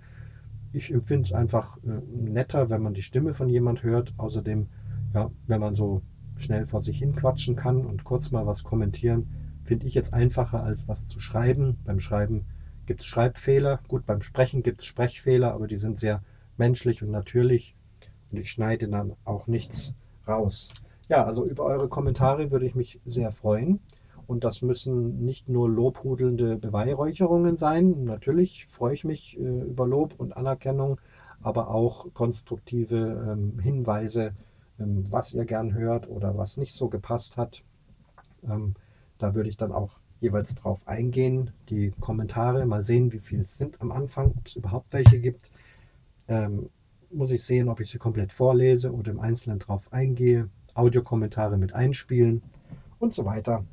Ich 0.73 0.91
empfinde 0.91 1.27
es 1.27 1.33
einfach 1.35 1.77
äh, 1.85 2.01
netter, 2.11 2.71
wenn 2.71 2.83
man 2.83 2.95
die 2.95 3.03
Stimme 3.03 3.35
von 3.35 3.49
jemand 3.51 3.83
hört. 3.83 4.15
Außerdem, 4.17 4.69
ja, 5.13 5.31
wenn 5.47 5.61
man 5.61 5.75
so 5.75 6.01
schnell 6.39 6.67
vor 6.67 6.81
sich 6.81 6.99
hin 6.99 7.15
quatschen 7.15 7.57
kann 7.57 7.85
und 7.85 8.05
kurz 8.05 8.31
mal 8.31 8.47
was 8.47 8.65
kommentieren, 8.65 9.27
finde 9.65 9.87
ich 9.87 9.93
jetzt 9.93 10.15
einfacher 10.15 10.63
als 10.63 10.89
was 10.89 11.07
zu 11.07 11.21
schreiben. 11.21 11.77
Beim 11.85 12.01
Schreiben 12.01 12.47
gibt 12.87 13.03
es 13.03 13.07
Schreibfehler. 13.07 13.81
Gut, 13.87 14.07
beim 14.07 14.23
Sprechen 14.23 14.63
gibt 14.63 14.81
es 14.81 14.87
Sprechfehler, 14.87 15.53
aber 15.53 15.67
die 15.67 15.77
sind 15.77 15.99
sehr 15.99 16.23
menschlich 16.57 17.03
und 17.03 17.11
natürlich 17.11 17.77
und 18.33 18.39
ich 18.39 18.51
schneide 18.51 18.89
dann 18.89 19.13
auch 19.27 19.47
nichts 19.47 19.93
raus. 20.27 20.73
Ja, 21.11 21.27
also 21.27 21.45
über 21.45 21.65
eure 21.65 21.89
Kommentare 21.89 22.51
würde 22.51 22.65
ich 22.65 22.75
mich 22.75 22.99
sehr 23.05 23.31
freuen. 23.31 23.81
Und 24.31 24.45
das 24.45 24.63
müssen 24.63 25.25
nicht 25.25 25.49
nur 25.49 25.69
lobhudelnde 25.69 26.57
Beweihräucherungen 26.57 27.57
sein. 27.57 28.05
Natürlich 28.05 28.69
freue 28.71 28.95
ich 28.95 29.03
mich 29.03 29.37
äh, 29.37 29.43
über 29.43 29.89
Lob 29.89 30.15
und 30.19 30.37
Anerkennung, 30.37 31.01
aber 31.43 31.75
auch 31.75 32.15
konstruktive 32.15 33.27
ähm, 33.29 33.59
Hinweise, 33.59 34.33
ähm, 34.79 35.05
was 35.11 35.35
ihr 35.35 35.45
gern 35.47 35.75
hört 35.75 36.09
oder 36.09 36.39
was 36.39 36.59
nicht 36.59 36.75
so 36.75 36.89
gepasst 36.89 37.37
hat. 37.37 37.65
Ähm, 38.49 38.75
da 39.19 39.35
würde 39.35 39.49
ich 39.49 39.57
dann 39.57 39.73
auch 39.73 39.99
jeweils 40.21 40.55
drauf 40.55 40.87
eingehen. 40.87 41.51
Die 41.69 41.93
Kommentare, 41.99 42.65
mal 42.67 42.85
sehen, 42.85 43.11
wie 43.11 43.19
viele 43.19 43.43
es 43.43 43.57
sind 43.57 43.81
am 43.81 43.91
Anfang, 43.91 44.29
ob 44.39 44.47
es 44.47 44.55
überhaupt 44.55 44.93
welche 44.93 45.19
gibt. 45.19 45.51
Ähm, 46.29 46.71
muss 47.11 47.33
ich 47.33 47.43
sehen, 47.43 47.69
ob 47.69 47.81
ich 47.81 47.91
sie 47.91 47.99
komplett 47.99 48.31
vorlese 48.31 48.95
oder 48.95 49.11
im 49.11 49.19
Einzelnen 49.19 49.59
drauf 49.59 49.93
eingehe. 49.93 50.49
Audiokommentare 50.75 51.57
mit 51.57 51.73
einspielen 51.73 52.43
und 53.01 53.13
so 53.13 53.25
weiter. 53.25 53.65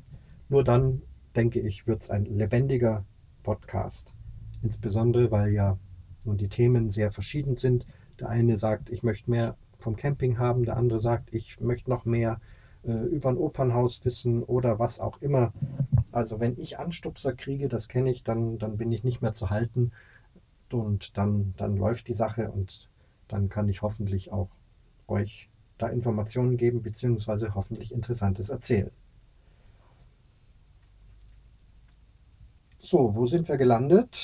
Nur 0.48 0.64
dann, 0.64 1.02
denke 1.36 1.60
ich, 1.60 1.86
wird 1.86 2.02
es 2.02 2.10
ein 2.10 2.24
lebendiger 2.24 3.04
Podcast. 3.42 4.12
Insbesondere, 4.62 5.30
weil 5.30 5.52
ja 5.52 5.78
nun 6.24 6.38
die 6.38 6.48
Themen 6.48 6.90
sehr 6.90 7.12
verschieden 7.12 7.56
sind. 7.56 7.86
Der 8.18 8.28
eine 8.28 8.58
sagt, 8.58 8.90
ich 8.90 9.02
möchte 9.02 9.30
mehr 9.30 9.56
vom 9.78 9.96
Camping 9.96 10.38
haben, 10.38 10.64
der 10.64 10.76
andere 10.76 11.00
sagt, 11.00 11.32
ich 11.32 11.60
möchte 11.60 11.90
noch 11.90 12.04
mehr 12.04 12.40
äh, 12.84 12.92
über 12.92 13.28
ein 13.28 13.36
Opernhaus 13.36 14.04
wissen 14.04 14.42
oder 14.42 14.78
was 14.78 15.00
auch 15.00 15.20
immer. 15.20 15.52
Also 16.12 16.40
wenn 16.40 16.58
ich 16.58 16.78
Anstupser 16.78 17.32
kriege, 17.34 17.68
das 17.68 17.88
kenne 17.88 18.10
ich, 18.10 18.24
dann, 18.24 18.58
dann 18.58 18.76
bin 18.76 18.90
ich 18.90 19.04
nicht 19.04 19.22
mehr 19.22 19.34
zu 19.34 19.50
halten 19.50 19.92
und 20.70 21.16
dann, 21.16 21.54
dann 21.56 21.76
läuft 21.76 22.08
die 22.08 22.14
Sache 22.14 22.50
und 22.50 22.88
dann 23.28 23.48
kann 23.48 23.68
ich 23.68 23.82
hoffentlich 23.82 24.32
auch 24.32 24.48
euch 25.06 25.48
da 25.76 25.88
Informationen 25.88 26.56
geben, 26.56 26.82
beziehungsweise 26.82 27.54
hoffentlich 27.54 27.92
Interessantes 27.92 28.48
erzählen. 28.50 28.90
So, 32.90 33.14
wo 33.14 33.26
sind 33.26 33.50
wir 33.50 33.58
gelandet? 33.58 34.18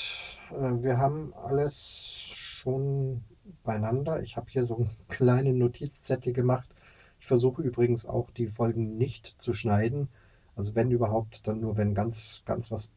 Äh, 0.49 0.81
wir 0.81 0.97
haben 0.97 1.35
alles 1.35 2.31
schon 2.33 3.23
beieinander. 3.63 4.23
Ich 4.23 4.37
habe 4.37 4.49
hier 4.49 4.65
so 4.65 4.77
einen 4.77 4.89
kleinen 5.07 5.59
Notizzettel 5.59 6.33
gemacht. 6.33 6.73
Ich 7.19 7.27
versuche 7.27 7.61
übrigens 7.61 8.07
auch 8.07 8.31
die 8.31 8.47
Folgen 8.47 8.97
nicht 8.97 9.35
zu 9.39 9.53
schneiden. 9.53 10.07
Also 10.55 10.73
wenn 10.73 10.89
überhaupt, 10.89 11.45
dann 11.45 11.59
nur 11.59 11.77
wenn 11.77 11.93
ganz, 11.93 12.41
ganz 12.45 12.71
was 12.71 12.89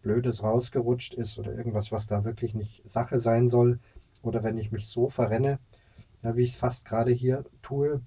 Blödes 0.00 0.42
rausgerutscht 0.42 1.12
ist 1.12 1.38
oder 1.38 1.54
irgendwas, 1.54 1.92
was 1.92 2.06
da 2.06 2.24
wirklich 2.24 2.54
nicht 2.54 2.88
Sache 2.88 3.20
sein 3.20 3.50
soll. 3.50 3.78
Oder 4.22 4.42
wenn 4.42 4.56
ich 4.56 4.72
mich 4.72 4.88
so 4.88 5.10
verrenne, 5.10 5.58
ja, 6.22 6.34
wie 6.34 6.44
ich 6.44 6.52
es 6.52 6.56
fast 6.56 6.86
gerade 6.86 7.12
hier 7.12 7.44
tue. 7.60 8.00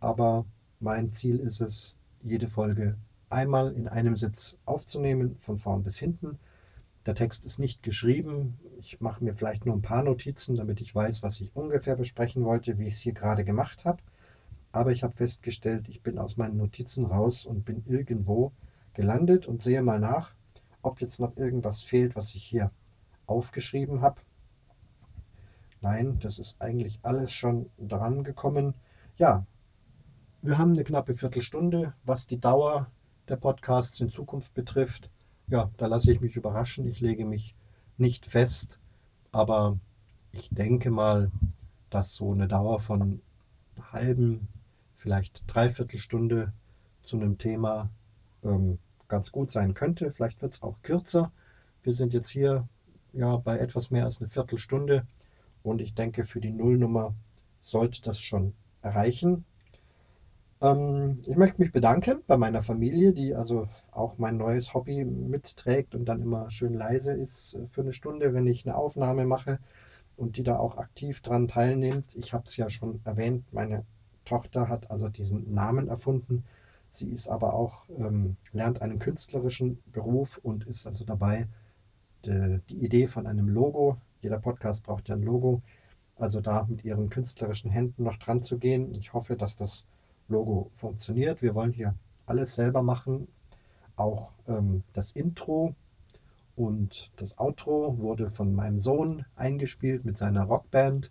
Aber 0.00 0.44
mein 0.80 1.12
Ziel 1.12 1.38
ist 1.38 1.60
es, 1.60 1.94
jede 2.24 2.48
Folge 2.48 2.96
einmal 3.30 3.72
in 3.72 3.86
einem 3.86 4.16
Sitz 4.16 4.56
aufzunehmen, 4.64 5.36
von 5.42 5.58
vorn 5.58 5.84
bis 5.84 5.96
hinten. 5.96 6.40
Der 7.06 7.14
Text 7.14 7.46
ist 7.46 7.60
nicht 7.60 7.84
geschrieben. 7.84 8.58
Ich 8.78 9.00
mache 9.00 9.22
mir 9.22 9.32
vielleicht 9.32 9.64
nur 9.64 9.76
ein 9.76 9.82
paar 9.82 10.02
Notizen, 10.02 10.56
damit 10.56 10.80
ich 10.80 10.92
weiß, 10.92 11.22
was 11.22 11.40
ich 11.40 11.54
ungefähr 11.54 11.94
besprechen 11.94 12.44
wollte, 12.44 12.78
wie 12.78 12.88
ich 12.88 12.94
es 12.94 13.00
hier 13.00 13.12
gerade 13.12 13.44
gemacht 13.44 13.84
habe. 13.84 14.02
Aber 14.72 14.90
ich 14.90 15.04
habe 15.04 15.14
festgestellt, 15.14 15.88
ich 15.88 16.02
bin 16.02 16.18
aus 16.18 16.36
meinen 16.36 16.56
Notizen 16.56 17.06
raus 17.06 17.46
und 17.46 17.64
bin 17.64 17.84
irgendwo 17.86 18.50
gelandet 18.92 19.46
und 19.46 19.62
sehe 19.62 19.82
mal 19.82 20.00
nach, 20.00 20.32
ob 20.82 21.00
jetzt 21.00 21.20
noch 21.20 21.36
irgendwas 21.36 21.80
fehlt, 21.80 22.16
was 22.16 22.34
ich 22.34 22.42
hier 22.42 22.72
aufgeschrieben 23.26 24.00
habe. 24.00 24.20
Nein, 25.80 26.18
das 26.18 26.40
ist 26.40 26.60
eigentlich 26.60 26.98
alles 27.02 27.32
schon 27.32 27.70
dran 27.78 28.24
gekommen. 28.24 28.74
Ja, 29.16 29.46
wir 30.42 30.58
haben 30.58 30.72
eine 30.72 30.82
knappe 30.82 31.14
Viertelstunde, 31.14 31.94
was 32.04 32.26
die 32.26 32.40
Dauer 32.40 32.90
der 33.28 33.36
Podcasts 33.36 34.00
in 34.00 34.10
Zukunft 34.10 34.52
betrifft 34.54 35.08
ja, 35.48 35.70
da 35.76 35.86
lasse 35.86 36.12
ich 36.12 36.20
mich 36.20 36.36
überraschen. 36.36 36.86
Ich 36.86 37.00
lege 37.00 37.24
mich 37.24 37.54
nicht 37.98 38.26
fest, 38.26 38.78
aber 39.32 39.78
ich 40.32 40.50
denke 40.50 40.90
mal, 40.90 41.30
dass 41.90 42.14
so 42.14 42.32
eine 42.32 42.48
Dauer 42.48 42.80
von 42.80 43.02
einer 43.02 43.92
halben, 43.92 44.48
vielleicht 44.96 45.44
dreiviertel 45.46 45.98
Stunde 45.98 46.52
zu 47.02 47.16
einem 47.16 47.38
Thema 47.38 47.88
ähm, 48.44 48.78
ganz 49.08 49.30
gut 49.30 49.52
sein 49.52 49.74
könnte. 49.74 50.10
Vielleicht 50.10 50.42
wird 50.42 50.54
es 50.54 50.62
auch 50.62 50.76
kürzer. 50.82 51.30
Wir 51.82 51.94
sind 51.94 52.12
jetzt 52.12 52.28
hier 52.28 52.68
ja 53.12 53.36
bei 53.36 53.58
etwas 53.58 53.90
mehr 53.90 54.04
als 54.04 54.20
eine 54.20 54.28
Viertelstunde 54.28 55.06
und 55.62 55.80
ich 55.80 55.94
denke, 55.94 56.26
für 56.26 56.40
die 56.40 56.52
Nullnummer 56.52 57.14
sollte 57.62 58.02
das 58.02 58.20
schon 58.20 58.52
erreichen. 58.82 59.44
Ähm, 60.62 61.20
ich 61.26 61.36
möchte 61.36 61.60
mich 61.60 61.72
bedanken 61.72 62.22
bei 62.26 62.36
meiner 62.36 62.62
Familie, 62.62 63.12
die 63.12 63.34
also 63.34 63.68
auch 63.90 64.18
mein 64.18 64.36
neues 64.38 64.74
Hobby 64.74 65.04
mitträgt 65.04 65.94
und 65.94 66.06
dann 66.06 66.22
immer 66.22 66.50
schön 66.50 66.74
leise 66.74 67.12
ist 67.12 67.54
äh, 67.54 67.66
für 67.68 67.82
eine 67.82 67.92
Stunde, 67.92 68.32
wenn 68.34 68.46
ich 68.46 68.66
eine 68.66 68.76
Aufnahme 68.76 69.26
mache 69.26 69.58
und 70.16 70.36
die 70.36 70.42
da 70.42 70.58
auch 70.58 70.78
aktiv 70.78 71.20
dran 71.20 71.48
teilnimmt. 71.48 72.16
Ich 72.16 72.32
habe 72.32 72.44
es 72.46 72.56
ja 72.56 72.70
schon 72.70 73.00
erwähnt, 73.04 73.44
meine 73.52 73.84
Tochter 74.24 74.68
hat 74.68 74.90
also 74.90 75.08
diesen 75.08 75.52
Namen 75.54 75.88
erfunden. 75.88 76.44
Sie 76.90 77.08
ist 77.10 77.28
aber 77.28 77.54
auch, 77.54 77.84
ähm, 77.98 78.36
lernt 78.52 78.80
einen 78.82 78.98
künstlerischen 78.98 79.78
Beruf 79.92 80.38
und 80.42 80.66
ist 80.66 80.86
also 80.86 81.04
dabei, 81.04 81.46
die, 82.24 82.60
die 82.70 82.84
Idee 82.84 83.08
von 83.08 83.26
einem 83.26 83.48
Logo, 83.48 83.98
jeder 84.22 84.38
Podcast 84.38 84.84
braucht 84.84 85.08
ja 85.08 85.16
ein 85.16 85.22
Logo, 85.22 85.62
also 86.16 86.40
da 86.40 86.66
mit 86.68 86.84
ihren 86.84 87.10
künstlerischen 87.10 87.70
Händen 87.70 88.04
noch 88.04 88.16
dran 88.16 88.42
zu 88.42 88.58
gehen. 88.58 88.94
Ich 88.94 89.12
hoffe, 89.12 89.36
dass 89.36 89.56
das 89.56 89.84
Logo 90.28 90.70
funktioniert. 90.76 91.42
Wir 91.42 91.54
wollen 91.54 91.72
hier 91.72 91.94
alles 92.26 92.54
selber 92.54 92.82
machen. 92.82 93.28
Auch 93.96 94.32
ähm, 94.48 94.82
das 94.92 95.12
Intro 95.12 95.74
und 96.56 97.10
das 97.16 97.38
Outro 97.38 97.98
wurde 97.98 98.30
von 98.30 98.54
meinem 98.54 98.80
Sohn 98.80 99.24
eingespielt 99.36 100.04
mit 100.04 100.18
seiner 100.18 100.44
Rockband. 100.44 101.10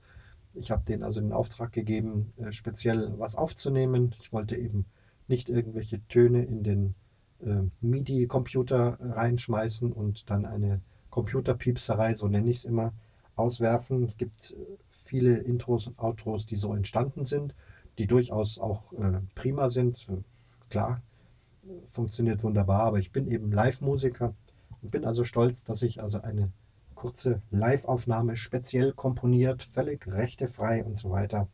Ich 0.54 0.72
habe 0.72 0.84
denen 0.86 1.04
also 1.04 1.22
den 1.22 1.32
Auftrag 1.32 1.72
gegeben, 1.72 2.34
äh, 2.38 2.52
speziell 2.52 3.14
was 3.18 3.36
aufzunehmen. 3.36 4.14
Ich 4.20 4.34
wollte 4.34 4.56
eben 4.56 4.86
nicht 5.28 5.50
irgendwelche 5.50 6.06
Töne 6.08 6.44
in 6.44 6.64
den 6.64 6.96
äh, 7.42 7.62
MIDI-Computer 7.82 8.98
reinschmeißen 9.00 9.92
und 9.92 10.30
dann 10.30 10.46
eine 10.46 10.82
Computerpiepserei, 11.10 12.14
so 12.14 12.28
nenne 12.28 12.50
ich 12.50 12.58
es 12.58 12.66
immer, 12.66 12.94
auswerfen. 13.36 14.04
Es 14.04 14.18
gibt 14.18 14.52
äh, 14.52 14.56
viele 15.06 15.38
Intros 15.38 15.88
und 15.88 16.00
Outros, 16.00 16.46
die 16.46 16.58
so 16.58 16.74
entstanden 16.74 17.26
sind 17.26 17.56
die 17.98 18.08
durchaus 18.08 18.60
auch 18.60 18.94
äh, 18.94 19.20
prima 19.36 19.70
sind. 19.70 20.08
Klar, 20.70 21.02
funktioniert 21.92 22.44
wunderbar, 22.44 22.82
aber 22.82 23.00
ich 23.00 23.12
bin 23.12 23.30
eben 23.30 23.52
Live-Musiker 23.52 24.34
und 24.82 24.92
bin 24.92 25.06
also 25.06 25.24
stolz, 25.24 25.64
dass 25.64 25.82
ich 25.82 26.02
also 26.02 26.22
eine 26.22 26.52
kurze 26.96 27.42
Live-Aufnahme 27.52 28.36
speziell 28.36 28.94
komponiert, 28.94 29.64
völlig 29.64 30.08
rechtefrei 30.08 30.84
und 30.84 31.00
so 31.00 31.12
weiter 31.12 31.48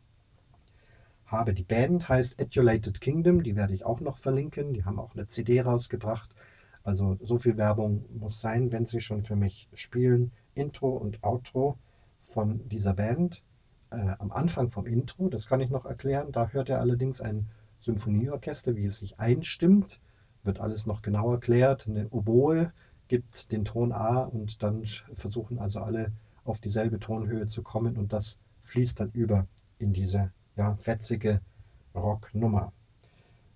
habe. 1.25 1.53
Die 1.53 1.63
Band 1.63 2.07
heißt 2.09 2.39
Adulated 2.39 3.01
Kingdom, 3.01 3.43
die 3.43 3.55
werde 3.55 3.73
ich 3.73 3.85
auch 3.85 3.99
noch 4.01 4.17
verlinken. 4.17 4.73
Die 4.73 4.85
haben 4.85 4.99
auch 4.99 5.13
eine 5.15 5.27
CD 5.27 5.61
rausgebracht. 5.61 6.29
Also 6.83 7.17
so 7.21 7.37
viel 7.37 7.57
Werbung 7.57 8.05
muss 8.17 8.41
sein, 8.41 8.71
wenn 8.71 8.85
sie 8.85 9.01
schon 9.01 9.23
für 9.23 9.35
mich 9.35 9.69
spielen. 9.73 10.31
Intro 10.55 10.89
und 10.89 11.23
Outro 11.23 11.77
von 12.29 12.67
dieser 12.69 12.93
Band 12.93 13.41
äh, 13.91 14.15
am 14.19 14.31
Anfang 14.31 14.71
vom 14.71 14.85
Intro, 14.85 15.29
das 15.29 15.47
kann 15.47 15.61
ich 15.61 15.69
noch 15.69 15.85
erklären, 15.85 16.31
da 16.31 16.49
hört 16.49 16.69
er 16.69 16.79
allerdings 16.79 17.21
ein 17.21 17.47
Symphonieorchester, 17.81 18.75
wie 18.75 18.85
es 18.85 18.99
sich 18.99 19.19
einstimmt, 19.19 19.99
wird 20.43 20.59
alles 20.59 20.85
noch 20.85 21.01
genau 21.01 21.31
erklärt. 21.31 21.87
Eine 21.87 22.09
Oboe 22.09 22.71
gibt 23.07 23.51
den 23.51 23.65
Ton 23.65 23.91
A 23.91 24.23
und 24.23 24.63
dann 24.63 24.83
versuchen 25.15 25.59
also 25.59 25.81
alle 25.81 26.11
auf 26.45 26.59
dieselbe 26.59 26.99
Tonhöhe 26.99 27.47
zu 27.47 27.61
kommen 27.61 27.97
und 27.97 28.13
das 28.13 28.39
fließt 28.63 28.99
dann 28.99 29.11
über 29.11 29.47
in 29.79 29.93
diese 29.93 30.31
ja, 30.55 30.75
fetzige 30.75 31.41
Rocknummer. 31.93 32.71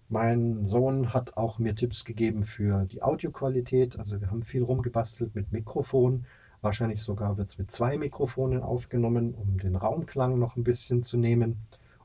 Mein 0.10 0.67
Sohn 0.67 1.13
hat 1.13 1.36
auch 1.36 1.58
mir 1.58 1.74
Tipps 1.74 2.06
gegeben 2.06 2.45
für 2.45 2.86
die 2.86 3.02
Audioqualität. 3.02 3.98
Also 3.98 4.21
wir 4.21 4.30
haben 4.30 4.43
viel 4.43 4.62
rumgebastelt 4.62 5.34
mit 5.34 5.52
Mikrofon 5.52 6.26
Wahrscheinlich 6.62 7.04
sogar 7.04 7.38
wird 7.38 7.50
es 7.50 7.58
mit 7.58 7.72
zwei 7.72 7.98
Mikrofonen 7.98 8.62
aufgenommen, 8.62 9.34
um 9.36 9.60
den 9.60 9.76
Raumklang 9.76 10.39
noch 10.39 10.56
ein 10.56 10.63
bisschen 10.63 11.04
zu 11.04 11.18
nehmen 11.18 11.58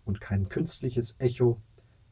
und 0.04 0.20
kein 0.20 0.48
künstliches 0.48 1.14
Echo 1.18 1.58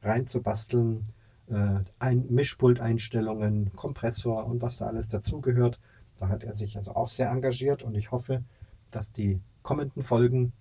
reinzubasteln. 0.02 1.04
Äh, 1.50 1.80
ein 1.98 2.26
Mischpulteinstellungen, 2.28 3.72
Kompressor 3.74 4.46
und 4.46 4.60
was 4.60 4.78
da 4.78 4.86
alles 4.86 5.08
dazugehört. 5.08 5.78
Da 6.18 6.28
hat 6.28 6.44
er 6.44 6.54
sich 6.54 6.76
also 6.76 6.94
auch 6.94 7.08
sehr 7.08 7.30
engagiert 7.30 7.82
und 7.82 7.94
ich 7.94 8.10
hoffe, 8.10 8.42
dass 8.90 9.12
die 9.12 9.40
kommenden 9.62 10.02
Folgen 10.02 10.52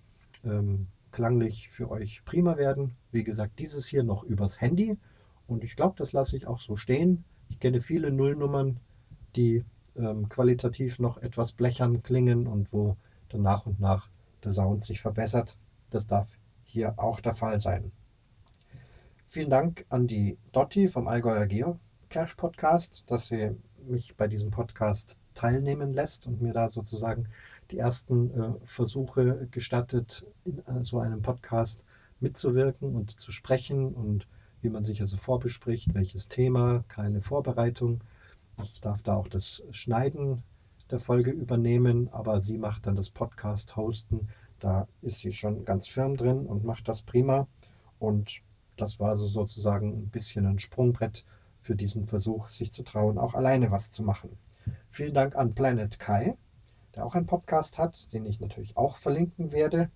ähm, 0.44 0.86
klanglich 1.10 1.68
für 1.70 1.90
euch 1.90 2.22
prima 2.24 2.56
werden. 2.56 2.94
Wie 3.12 3.24
gesagt, 3.24 3.58
dieses 3.58 3.86
hier 3.86 4.02
noch 4.02 4.22
übers 4.22 4.60
Handy 4.60 4.96
und 5.46 5.64
ich 5.64 5.76
glaube, 5.76 5.94
das 5.98 6.12
lasse 6.12 6.36
ich 6.36 6.46
auch 6.46 6.60
so 6.60 6.76
stehen. 6.76 7.24
Ich 7.48 7.58
kenne 7.58 7.80
viele 7.80 8.10
Nullnummern, 8.10 8.78
die 9.36 9.64
ähm, 9.98 10.28
qualitativ 10.28 10.98
noch 10.98 11.18
etwas 11.18 11.52
blechern 11.52 12.02
klingen 12.02 12.46
und 12.46 12.72
wo 12.72 12.96
dann 13.28 13.42
nach 13.42 13.66
und 13.66 13.80
nach 13.80 14.08
der 14.44 14.52
Sound 14.52 14.84
sich 14.84 15.00
verbessert. 15.00 15.56
Das 15.90 16.06
darf 16.06 16.28
hier 16.64 16.94
auch 16.98 17.20
der 17.20 17.34
Fall 17.34 17.60
sein. 17.60 17.90
Vielen 19.28 19.50
Dank 19.50 19.84
an 19.88 20.06
die 20.06 20.38
Dotti 20.52 20.88
vom 20.88 21.08
Allgäuer 21.08 21.46
Geocache 21.46 22.34
Podcast, 22.36 23.10
dass 23.10 23.26
sie 23.26 23.54
mich 23.86 24.16
bei 24.16 24.26
diesem 24.26 24.50
Podcast 24.50 25.18
teilnehmen 25.34 25.92
lässt 25.92 26.26
und 26.26 26.40
mir 26.40 26.52
da 26.52 26.70
sozusagen 26.70 27.28
die 27.70 27.78
ersten 27.78 28.30
äh, 28.30 28.66
Versuche 28.66 29.46
gestattet, 29.50 30.24
in 30.44 30.58
äh, 30.60 30.84
so 30.84 30.98
einem 30.98 31.22
Podcast 31.22 31.82
mitzuwirken 32.20 32.94
und 32.94 33.20
zu 33.20 33.32
sprechen 33.32 33.92
und 33.94 34.26
wie 34.62 34.70
man 34.70 34.82
sich 34.82 35.00
also 35.00 35.16
vorbespricht, 35.16 35.94
welches 35.94 36.28
Thema, 36.28 36.84
keine 36.88 37.20
Vorbereitung. 37.20 38.00
Ich 38.60 38.80
darf 38.80 39.02
da 39.02 39.14
auch 39.14 39.28
das 39.28 39.62
Schneiden 39.70 40.42
der 40.90 40.98
Folge 40.98 41.30
übernehmen, 41.30 42.08
aber 42.12 42.40
sie 42.40 42.58
macht 42.58 42.86
dann 42.86 42.96
das 42.96 43.08
Podcast-Hosten. 43.10 44.28
Da 44.58 44.88
ist 45.00 45.20
sie 45.20 45.32
schon 45.32 45.64
ganz 45.64 45.86
firm 45.86 46.16
drin 46.16 46.44
und 46.44 46.64
macht 46.64 46.88
das 46.88 47.02
prima. 47.02 47.46
Und 48.00 48.40
das 48.76 48.98
war 48.98 49.16
so 49.16 49.26
sozusagen 49.26 49.92
ein 49.92 50.08
bisschen 50.08 50.44
ein 50.46 50.58
Sprungbrett 50.58 51.24
für 51.60 51.76
diesen 51.76 52.06
Versuch, 52.06 52.48
sich 52.48 52.72
zu 52.72 52.82
trauen, 52.82 53.18
auch 53.18 53.34
alleine 53.34 53.70
was 53.70 53.92
zu 53.92 54.02
machen. 54.02 54.36
Vielen 54.90 55.14
Dank 55.14 55.36
an 55.36 55.54
Planet 55.54 55.98
Kai, 56.00 56.36
der 56.96 57.06
auch 57.06 57.14
einen 57.14 57.26
Podcast 57.26 57.78
hat, 57.78 58.12
den 58.12 58.26
ich 58.26 58.40
natürlich 58.40 58.76
auch 58.76 58.96
verlinken 58.96 59.52
werde. 59.52 59.88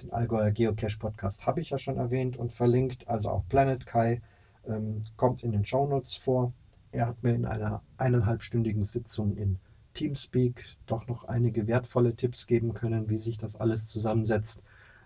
Den 0.00 0.12
Allgäuer 0.12 0.50
Geocache 0.50 0.98
Podcast 0.98 1.44
habe 1.46 1.60
ich 1.60 1.70
ja 1.70 1.78
schon 1.78 1.98
erwähnt 1.98 2.38
und 2.38 2.52
verlinkt. 2.52 3.06
Also 3.08 3.28
auch 3.28 3.42
Planet 3.48 3.84
Kai 3.84 4.22
ähm, 4.66 5.02
kommt 5.16 5.42
in 5.42 5.52
den 5.52 5.66
Show 5.66 5.86
Notes 5.86 6.14
vor. 6.14 6.52
Er 6.90 7.06
hat 7.06 7.22
mir 7.22 7.34
in 7.34 7.44
einer 7.44 7.82
eineinhalbstündigen 7.98 8.84
Sitzung 8.84 9.36
in 9.36 9.58
Teamspeak 9.94 10.64
doch 10.86 11.06
noch 11.06 11.24
einige 11.24 11.66
wertvolle 11.66 12.14
Tipps 12.14 12.46
geben 12.46 12.72
können, 12.72 13.10
wie 13.10 13.18
sich 13.18 13.36
das 13.36 13.56
alles 13.56 13.88
zusammensetzt. 13.88 14.62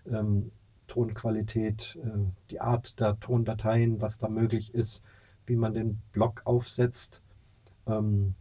Ähm, 0.09 0.51
Tonqualität, 0.87 1.97
äh, 2.03 2.19
die 2.51 2.61
Art 2.61 2.99
der 2.99 3.19
Tondateien, 3.19 4.01
was 4.01 4.17
da 4.17 4.29
möglich 4.29 4.73
ist, 4.73 5.03
wie 5.45 5.55
man 5.55 5.73
den 5.73 5.99
Blog 6.11 6.41
aufsetzt, 6.45 7.21
ähm, 7.87 8.35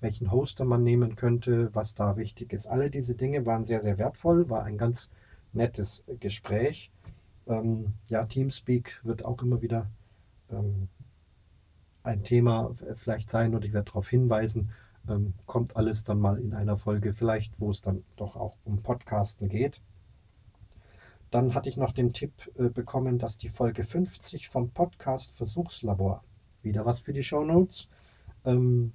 welchen 0.00 0.32
Hoster 0.32 0.64
man 0.64 0.82
nehmen 0.82 1.14
könnte, 1.14 1.70
was 1.74 1.94
da 1.94 2.16
wichtig 2.16 2.52
ist. 2.52 2.66
Alle 2.66 2.90
diese 2.90 3.14
Dinge 3.14 3.46
waren 3.46 3.64
sehr, 3.64 3.82
sehr 3.82 3.98
wertvoll, 3.98 4.48
war 4.50 4.64
ein 4.64 4.78
ganz 4.78 5.10
nettes 5.52 6.02
Gespräch. 6.18 6.90
Ähm, 7.46 7.92
ja, 8.08 8.24
Teamspeak 8.24 9.00
wird 9.04 9.24
auch 9.24 9.42
immer 9.42 9.62
wieder 9.62 9.86
ähm, 10.50 10.88
ein 12.02 12.24
Thema 12.24 12.74
vielleicht 12.96 13.30
sein 13.30 13.54
und 13.54 13.64
ich 13.64 13.72
werde 13.72 13.86
darauf 13.86 14.08
hinweisen, 14.08 14.70
ähm, 15.08 15.34
kommt 15.46 15.76
alles 15.76 16.04
dann 16.04 16.18
mal 16.20 16.38
in 16.38 16.54
einer 16.54 16.76
Folge 16.76 17.12
vielleicht, 17.12 17.58
wo 17.58 17.70
es 17.70 17.82
dann 17.82 18.04
doch 18.16 18.36
auch 18.36 18.56
um 18.64 18.82
Podcasten 18.82 19.48
geht. 19.48 19.80
Dann 21.30 21.54
hatte 21.54 21.68
ich 21.68 21.76
noch 21.76 21.92
den 21.92 22.12
Tipp 22.12 22.32
äh, 22.58 22.68
bekommen, 22.68 23.18
dass 23.18 23.38
die 23.38 23.48
Folge 23.48 23.84
50 23.84 24.48
vom 24.48 24.70
Podcast 24.70 25.32
Versuchslabor 25.36 26.22
wieder 26.62 26.86
was 26.86 27.00
für 27.00 27.12
die 27.12 27.22
Show 27.22 27.44
Notes, 27.44 27.88
ähm, 28.44 28.92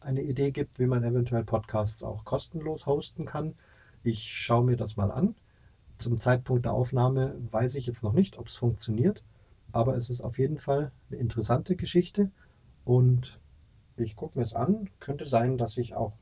eine 0.00 0.22
Idee 0.22 0.50
gibt, 0.50 0.78
wie 0.78 0.86
man 0.86 1.04
eventuell 1.04 1.44
Podcasts 1.44 2.02
auch 2.02 2.24
kostenlos 2.24 2.86
hosten 2.86 3.24
kann. 3.24 3.54
Ich 4.02 4.22
schaue 4.22 4.64
mir 4.64 4.76
das 4.76 4.96
mal 4.96 5.10
an. 5.10 5.34
Zum 5.98 6.18
Zeitpunkt 6.18 6.64
der 6.64 6.72
Aufnahme 6.72 7.34
weiß 7.50 7.74
ich 7.76 7.86
jetzt 7.86 8.02
noch 8.02 8.12
nicht, 8.12 8.38
ob 8.38 8.48
es 8.48 8.56
funktioniert, 8.56 9.22
aber 9.76 9.96
es 9.96 10.08
ist 10.08 10.22
auf 10.22 10.38
jeden 10.38 10.58
Fall 10.58 10.90
eine 11.10 11.20
interessante 11.20 11.76
Geschichte 11.76 12.30
und 12.86 13.38
ich 13.98 14.16
gucke 14.16 14.38
mir 14.38 14.44
es 14.44 14.54
an. 14.54 14.88
Könnte 15.00 15.26
sein, 15.26 15.58
dass 15.58 15.76
ich 15.76 15.94
auch 15.94 16.14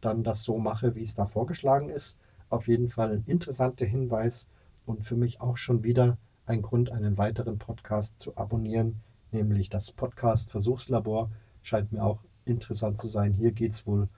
dann 0.00 0.24
das 0.24 0.42
so 0.44 0.58
mache, 0.58 0.94
wie 0.94 1.04
es 1.04 1.14
da 1.14 1.26
vorgeschlagen 1.26 1.90
ist. 1.90 2.16
Auf 2.48 2.68
jeden 2.68 2.88
Fall 2.88 3.12
ein 3.12 3.24
interessanter 3.26 3.84
Hinweis 3.84 4.48
und 4.86 5.04
für 5.04 5.16
mich 5.16 5.42
auch 5.42 5.58
schon 5.58 5.84
wieder 5.84 6.16
ein 6.46 6.62
Grund, 6.62 6.90
einen 6.90 7.18
weiteren 7.18 7.58
Podcast 7.58 8.18
zu 8.18 8.36
abonnieren, 8.36 9.00
nämlich 9.30 9.68
das 9.68 9.92
Podcast 9.92 10.50
Versuchslabor. 10.50 11.30
Scheint 11.62 11.92
mir 11.92 12.02
auch 12.02 12.24
interessant 12.46 12.98
zu 12.98 13.08
sein. 13.08 13.34
Hier 13.34 13.52
geht 13.52 13.74
es 13.74 13.86
wohl 13.86 14.08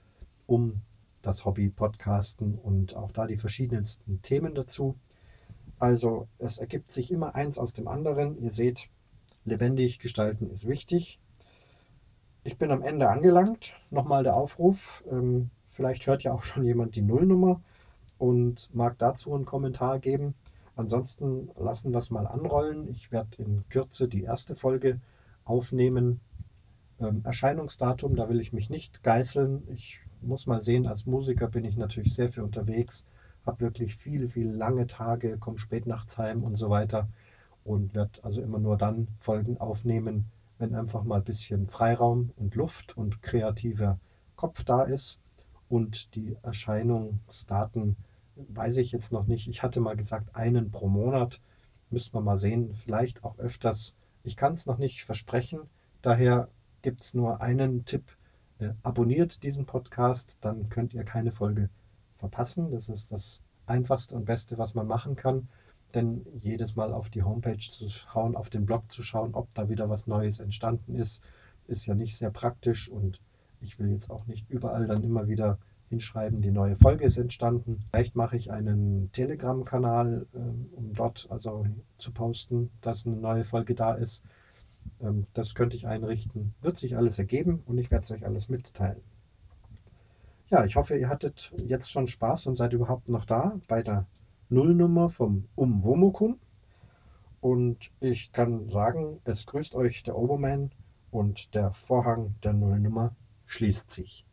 um 0.47 0.83
das 1.21 1.45
Hobby 1.45 1.69
Podcasten 1.69 2.55
und 2.55 2.95
auch 2.95 3.11
da 3.11 3.27
die 3.27 3.39
verschiedensten 3.39 4.23
Themen 4.23 4.55
dazu. 4.55 4.95
Also 5.79 6.29
es 6.39 6.59
ergibt 6.59 6.91
sich 6.91 7.11
immer 7.11 7.35
eins 7.35 7.59
aus 7.59 7.73
dem 7.73 7.89
anderen. 7.89 8.39
Ihr 8.43 8.53
seht, 8.53 8.89
lebendig 9.45 9.99
gestalten 9.99 10.51
ist 10.51 10.67
wichtig. 10.67 11.19
Ich 12.45 12.59
bin 12.59 12.71
am 12.71 12.83
Ende 12.83 13.09
angelangt. 13.09 13.75
Nochmal 13.91 14.23
der 14.23 14.37
Aufruf. 14.37 15.05
Ähm, 15.11 15.51
vielleicht 15.65 16.07
hört 16.07 16.23
ja 16.23 16.33
auch 16.33 16.43
schon 16.43 16.65
jemand 16.65 16.95
die 16.95 17.03
Nullnummer 17.03 17.61
und 18.19 18.69
mag 18.75 18.99
dazu 18.99 19.35
einen 19.35 19.45
Kommentar 19.45 19.99
geben. 19.99 20.35
Ansonsten 20.77 21.51
lassen 21.57 21.93
wir 21.93 21.99
es 21.99 22.11
mal 22.11 22.27
anrollen. 22.27 22.89
Ich 22.91 23.13
werde 23.13 23.43
in 23.43 23.65
Kürze 23.69 24.09
die 24.09 24.25
erste 24.25 24.55
Folge 24.55 25.01
aufnehmen. 25.45 26.21
Ähm, 27.01 27.23
Erscheinungsdatum, 27.25 28.17
da 28.17 28.29
will 28.29 28.41
ich 28.41 28.53
mich 28.53 28.71
nicht 28.71 29.03
geißeln. 29.03 29.63
Ich 29.73 30.01
muss 30.21 30.47
mal 30.47 30.63
sehen, 30.63 30.87
als 30.87 31.07
Musiker 31.07 31.49
bin 31.49 31.65
ich 31.65 31.77
natürlich 31.77 32.15
sehr 32.15 32.31
viel 32.31 32.43
unterwegs, 32.43 33.05
habe 33.47 33.61
wirklich 33.61 33.97
viele, 33.97 34.29
viele 34.29 34.53
lange 34.53 34.87
Tage, 34.87 35.39
komme 35.39 35.59
spät 35.59 35.87
nachts 35.87 36.19
heim 36.19 36.43
und 36.43 36.57
so 36.57 36.71
weiter 36.71 37.09
und 37.65 37.95
werde 37.95 38.23
also 38.23 38.41
immer 38.43 38.59
nur 38.59 38.77
dann 38.77 39.09
Folgen 39.19 39.59
aufnehmen, 39.59 40.27
wenn 40.59 40.75
einfach 40.75 41.03
mal 41.05 41.17
ein 41.17 41.25
bisschen 41.25 41.67
Freiraum 41.67 42.31
und 42.37 42.55
Luft 42.55 42.97
und 42.97 43.23
kreativer 43.23 43.99
Kopf 44.37 44.65
da 44.65 44.83
ist. 44.83 45.19
Und 45.69 46.15
die 46.15 46.37
Erscheinungsdaten 46.43 47.97
weiß 48.37 48.77
ich 48.77 48.93
jetzt 48.93 49.13
noch 49.13 49.27
nicht. 49.27 49.49
Ich 49.49 49.63
hatte 49.63 49.81
mal 49.81 49.97
gesagt, 49.97 50.35
einen 50.37 50.71
pro 50.71 50.89
Monat. 50.89 51.41
Müssen 51.91 52.15
wir 52.15 52.21
mal 52.21 52.39
sehen. 52.39 52.75
Vielleicht 52.85 53.25
auch 53.25 53.39
öfters. 53.39 53.95
Ich 54.23 54.37
kann 54.37 54.55
es 54.55 54.67
noch 54.67 54.79
nicht 54.79 55.05
versprechen. 55.05 55.61
Daher 56.03 56.49
gibt 56.83 57.03
es 57.03 57.15
nur 57.15 57.41
einen 57.41 57.85
Tipp. 57.85 58.05
Äh, 58.59 58.71
abonniert 58.83 59.43
diesen 59.43 59.67
Podcast, 59.67 60.39
dann 60.41 60.69
könnt 60.69 60.95
ihr 60.95 61.05
keine 61.05 61.33
Folge 61.33 61.71
verpassen. 62.25 62.71
Das 62.71 62.89
ist 62.89 63.13
das 63.13 63.41
einfachste 63.67 64.15
und 64.15 64.25
beste, 64.25 64.57
was 64.57 64.75
man 64.75 64.87
machen 64.87 65.15
kann. 65.15 65.49
Denn 65.95 66.27
jedes 66.41 66.75
Mal 66.75 66.93
auf 66.93 67.11
die 67.11 67.23
Homepage 67.23 67.59
zu 67.59 67.89
schauen, 67.89 68.35
auf 68.35 68.51
den 68.51 68.65
Blog 68.67 68.91
zu 68.91 69.03
schauen, 69.03 69.35
ob 69.35 69.55
da 69.55 69.69
wieder 69.69 69.89
was 69.89 70.07
Neues 70.07 70.41
entstanden 70.41 70.97
ist, 70.97 71.23
ist 71.69 71.87
ja 71.87 71.95
nicht 71.95 72.17
sehr 72.17 72.31
praktisch 72.31 72.89
und 72.89 73.21
ich 73.61 73.79
will 73.79 73.91
jetzt 73.91 74.11
auch 74.11 74.27
nicht 74.27 74.51
überall 74.51 74.87
dann 74.87 75.05
immer 75.05 75.29
wieder 75.29 75.59
hinschreiben, 75.91 76.41
die 76.41 76.51
neue 76.51 76.77
Folge 76.77 77.05
ist 77.05 77.19
entstanden. 77.19 77.79
Vielleicht 77.91 78.17
mache 78.17 78.37
ich 78.37 78.51
einen 78.51 79.13
Telegram-Kanal, 79.13 80.27
ähm, 80.35 80.71
um 80.75 80.95
dort 80.95 81.27
also 81.31 81.67
zu 81.99 82.11
posten, 82.13 82.71
dass 82.81 83.07
eine 83.07 83.17
neue 83.17 83.45
Folge 83.45 83.75
da 83.75 83.95
ist. 83.95 84.25
Ähm, 85.01 85.27
das 85.35 85.55
könnte 85.55 85.77
ich 85.77 85.87
einrichten. 85.87 86.55
Wird 86.63 86.79
sich 86.79 86.97
alles 86.97 87.19
ergeben 87.19 87.63
und 87.67 87.79
ich 87.79 87.91
werde 87.91 88.05
es 88.05 88.11
euch 88.11 88.27
alles 88.27 88.49
mitteilen. 88.49 89.03
Ja, 90.51 90.65
ich 90.65 90.77
hoffe, 90.77 90.97
ihr 90.97 91.09
hattet 91.09 91.53
jetzt 91.57 91.91
schon 91.91 92.07
Spaß 92.07 92.47
und 92.47 92.57
seid 92.57 92.75
überhaupt 92.75 93.09
noch 93.09 93.25
da 93.25 93.59
bei 93.67 93.83
der 93.83 94.07
Nullnummer 94.51 95.09
vom 95.09 95.49
Umwomukum. 95.55 96.39
Und 97.41 97.91
ich 98.01 98.33
kann 98.33 98.69
sagen, 98.69 99.21
es 99.25 99.47
grüßt 99.47 99.75
euch 99.75 100.03
der 100.03 100.17
Oberman 100.17 100.71
und 101.11 101.55
der 101.55 101.73
Vorhang 101.73 102.35
der 102.43 102.53
Nullnummer 102.53 103.15
schließt 103.47 103.91
sich. 103.91 104.27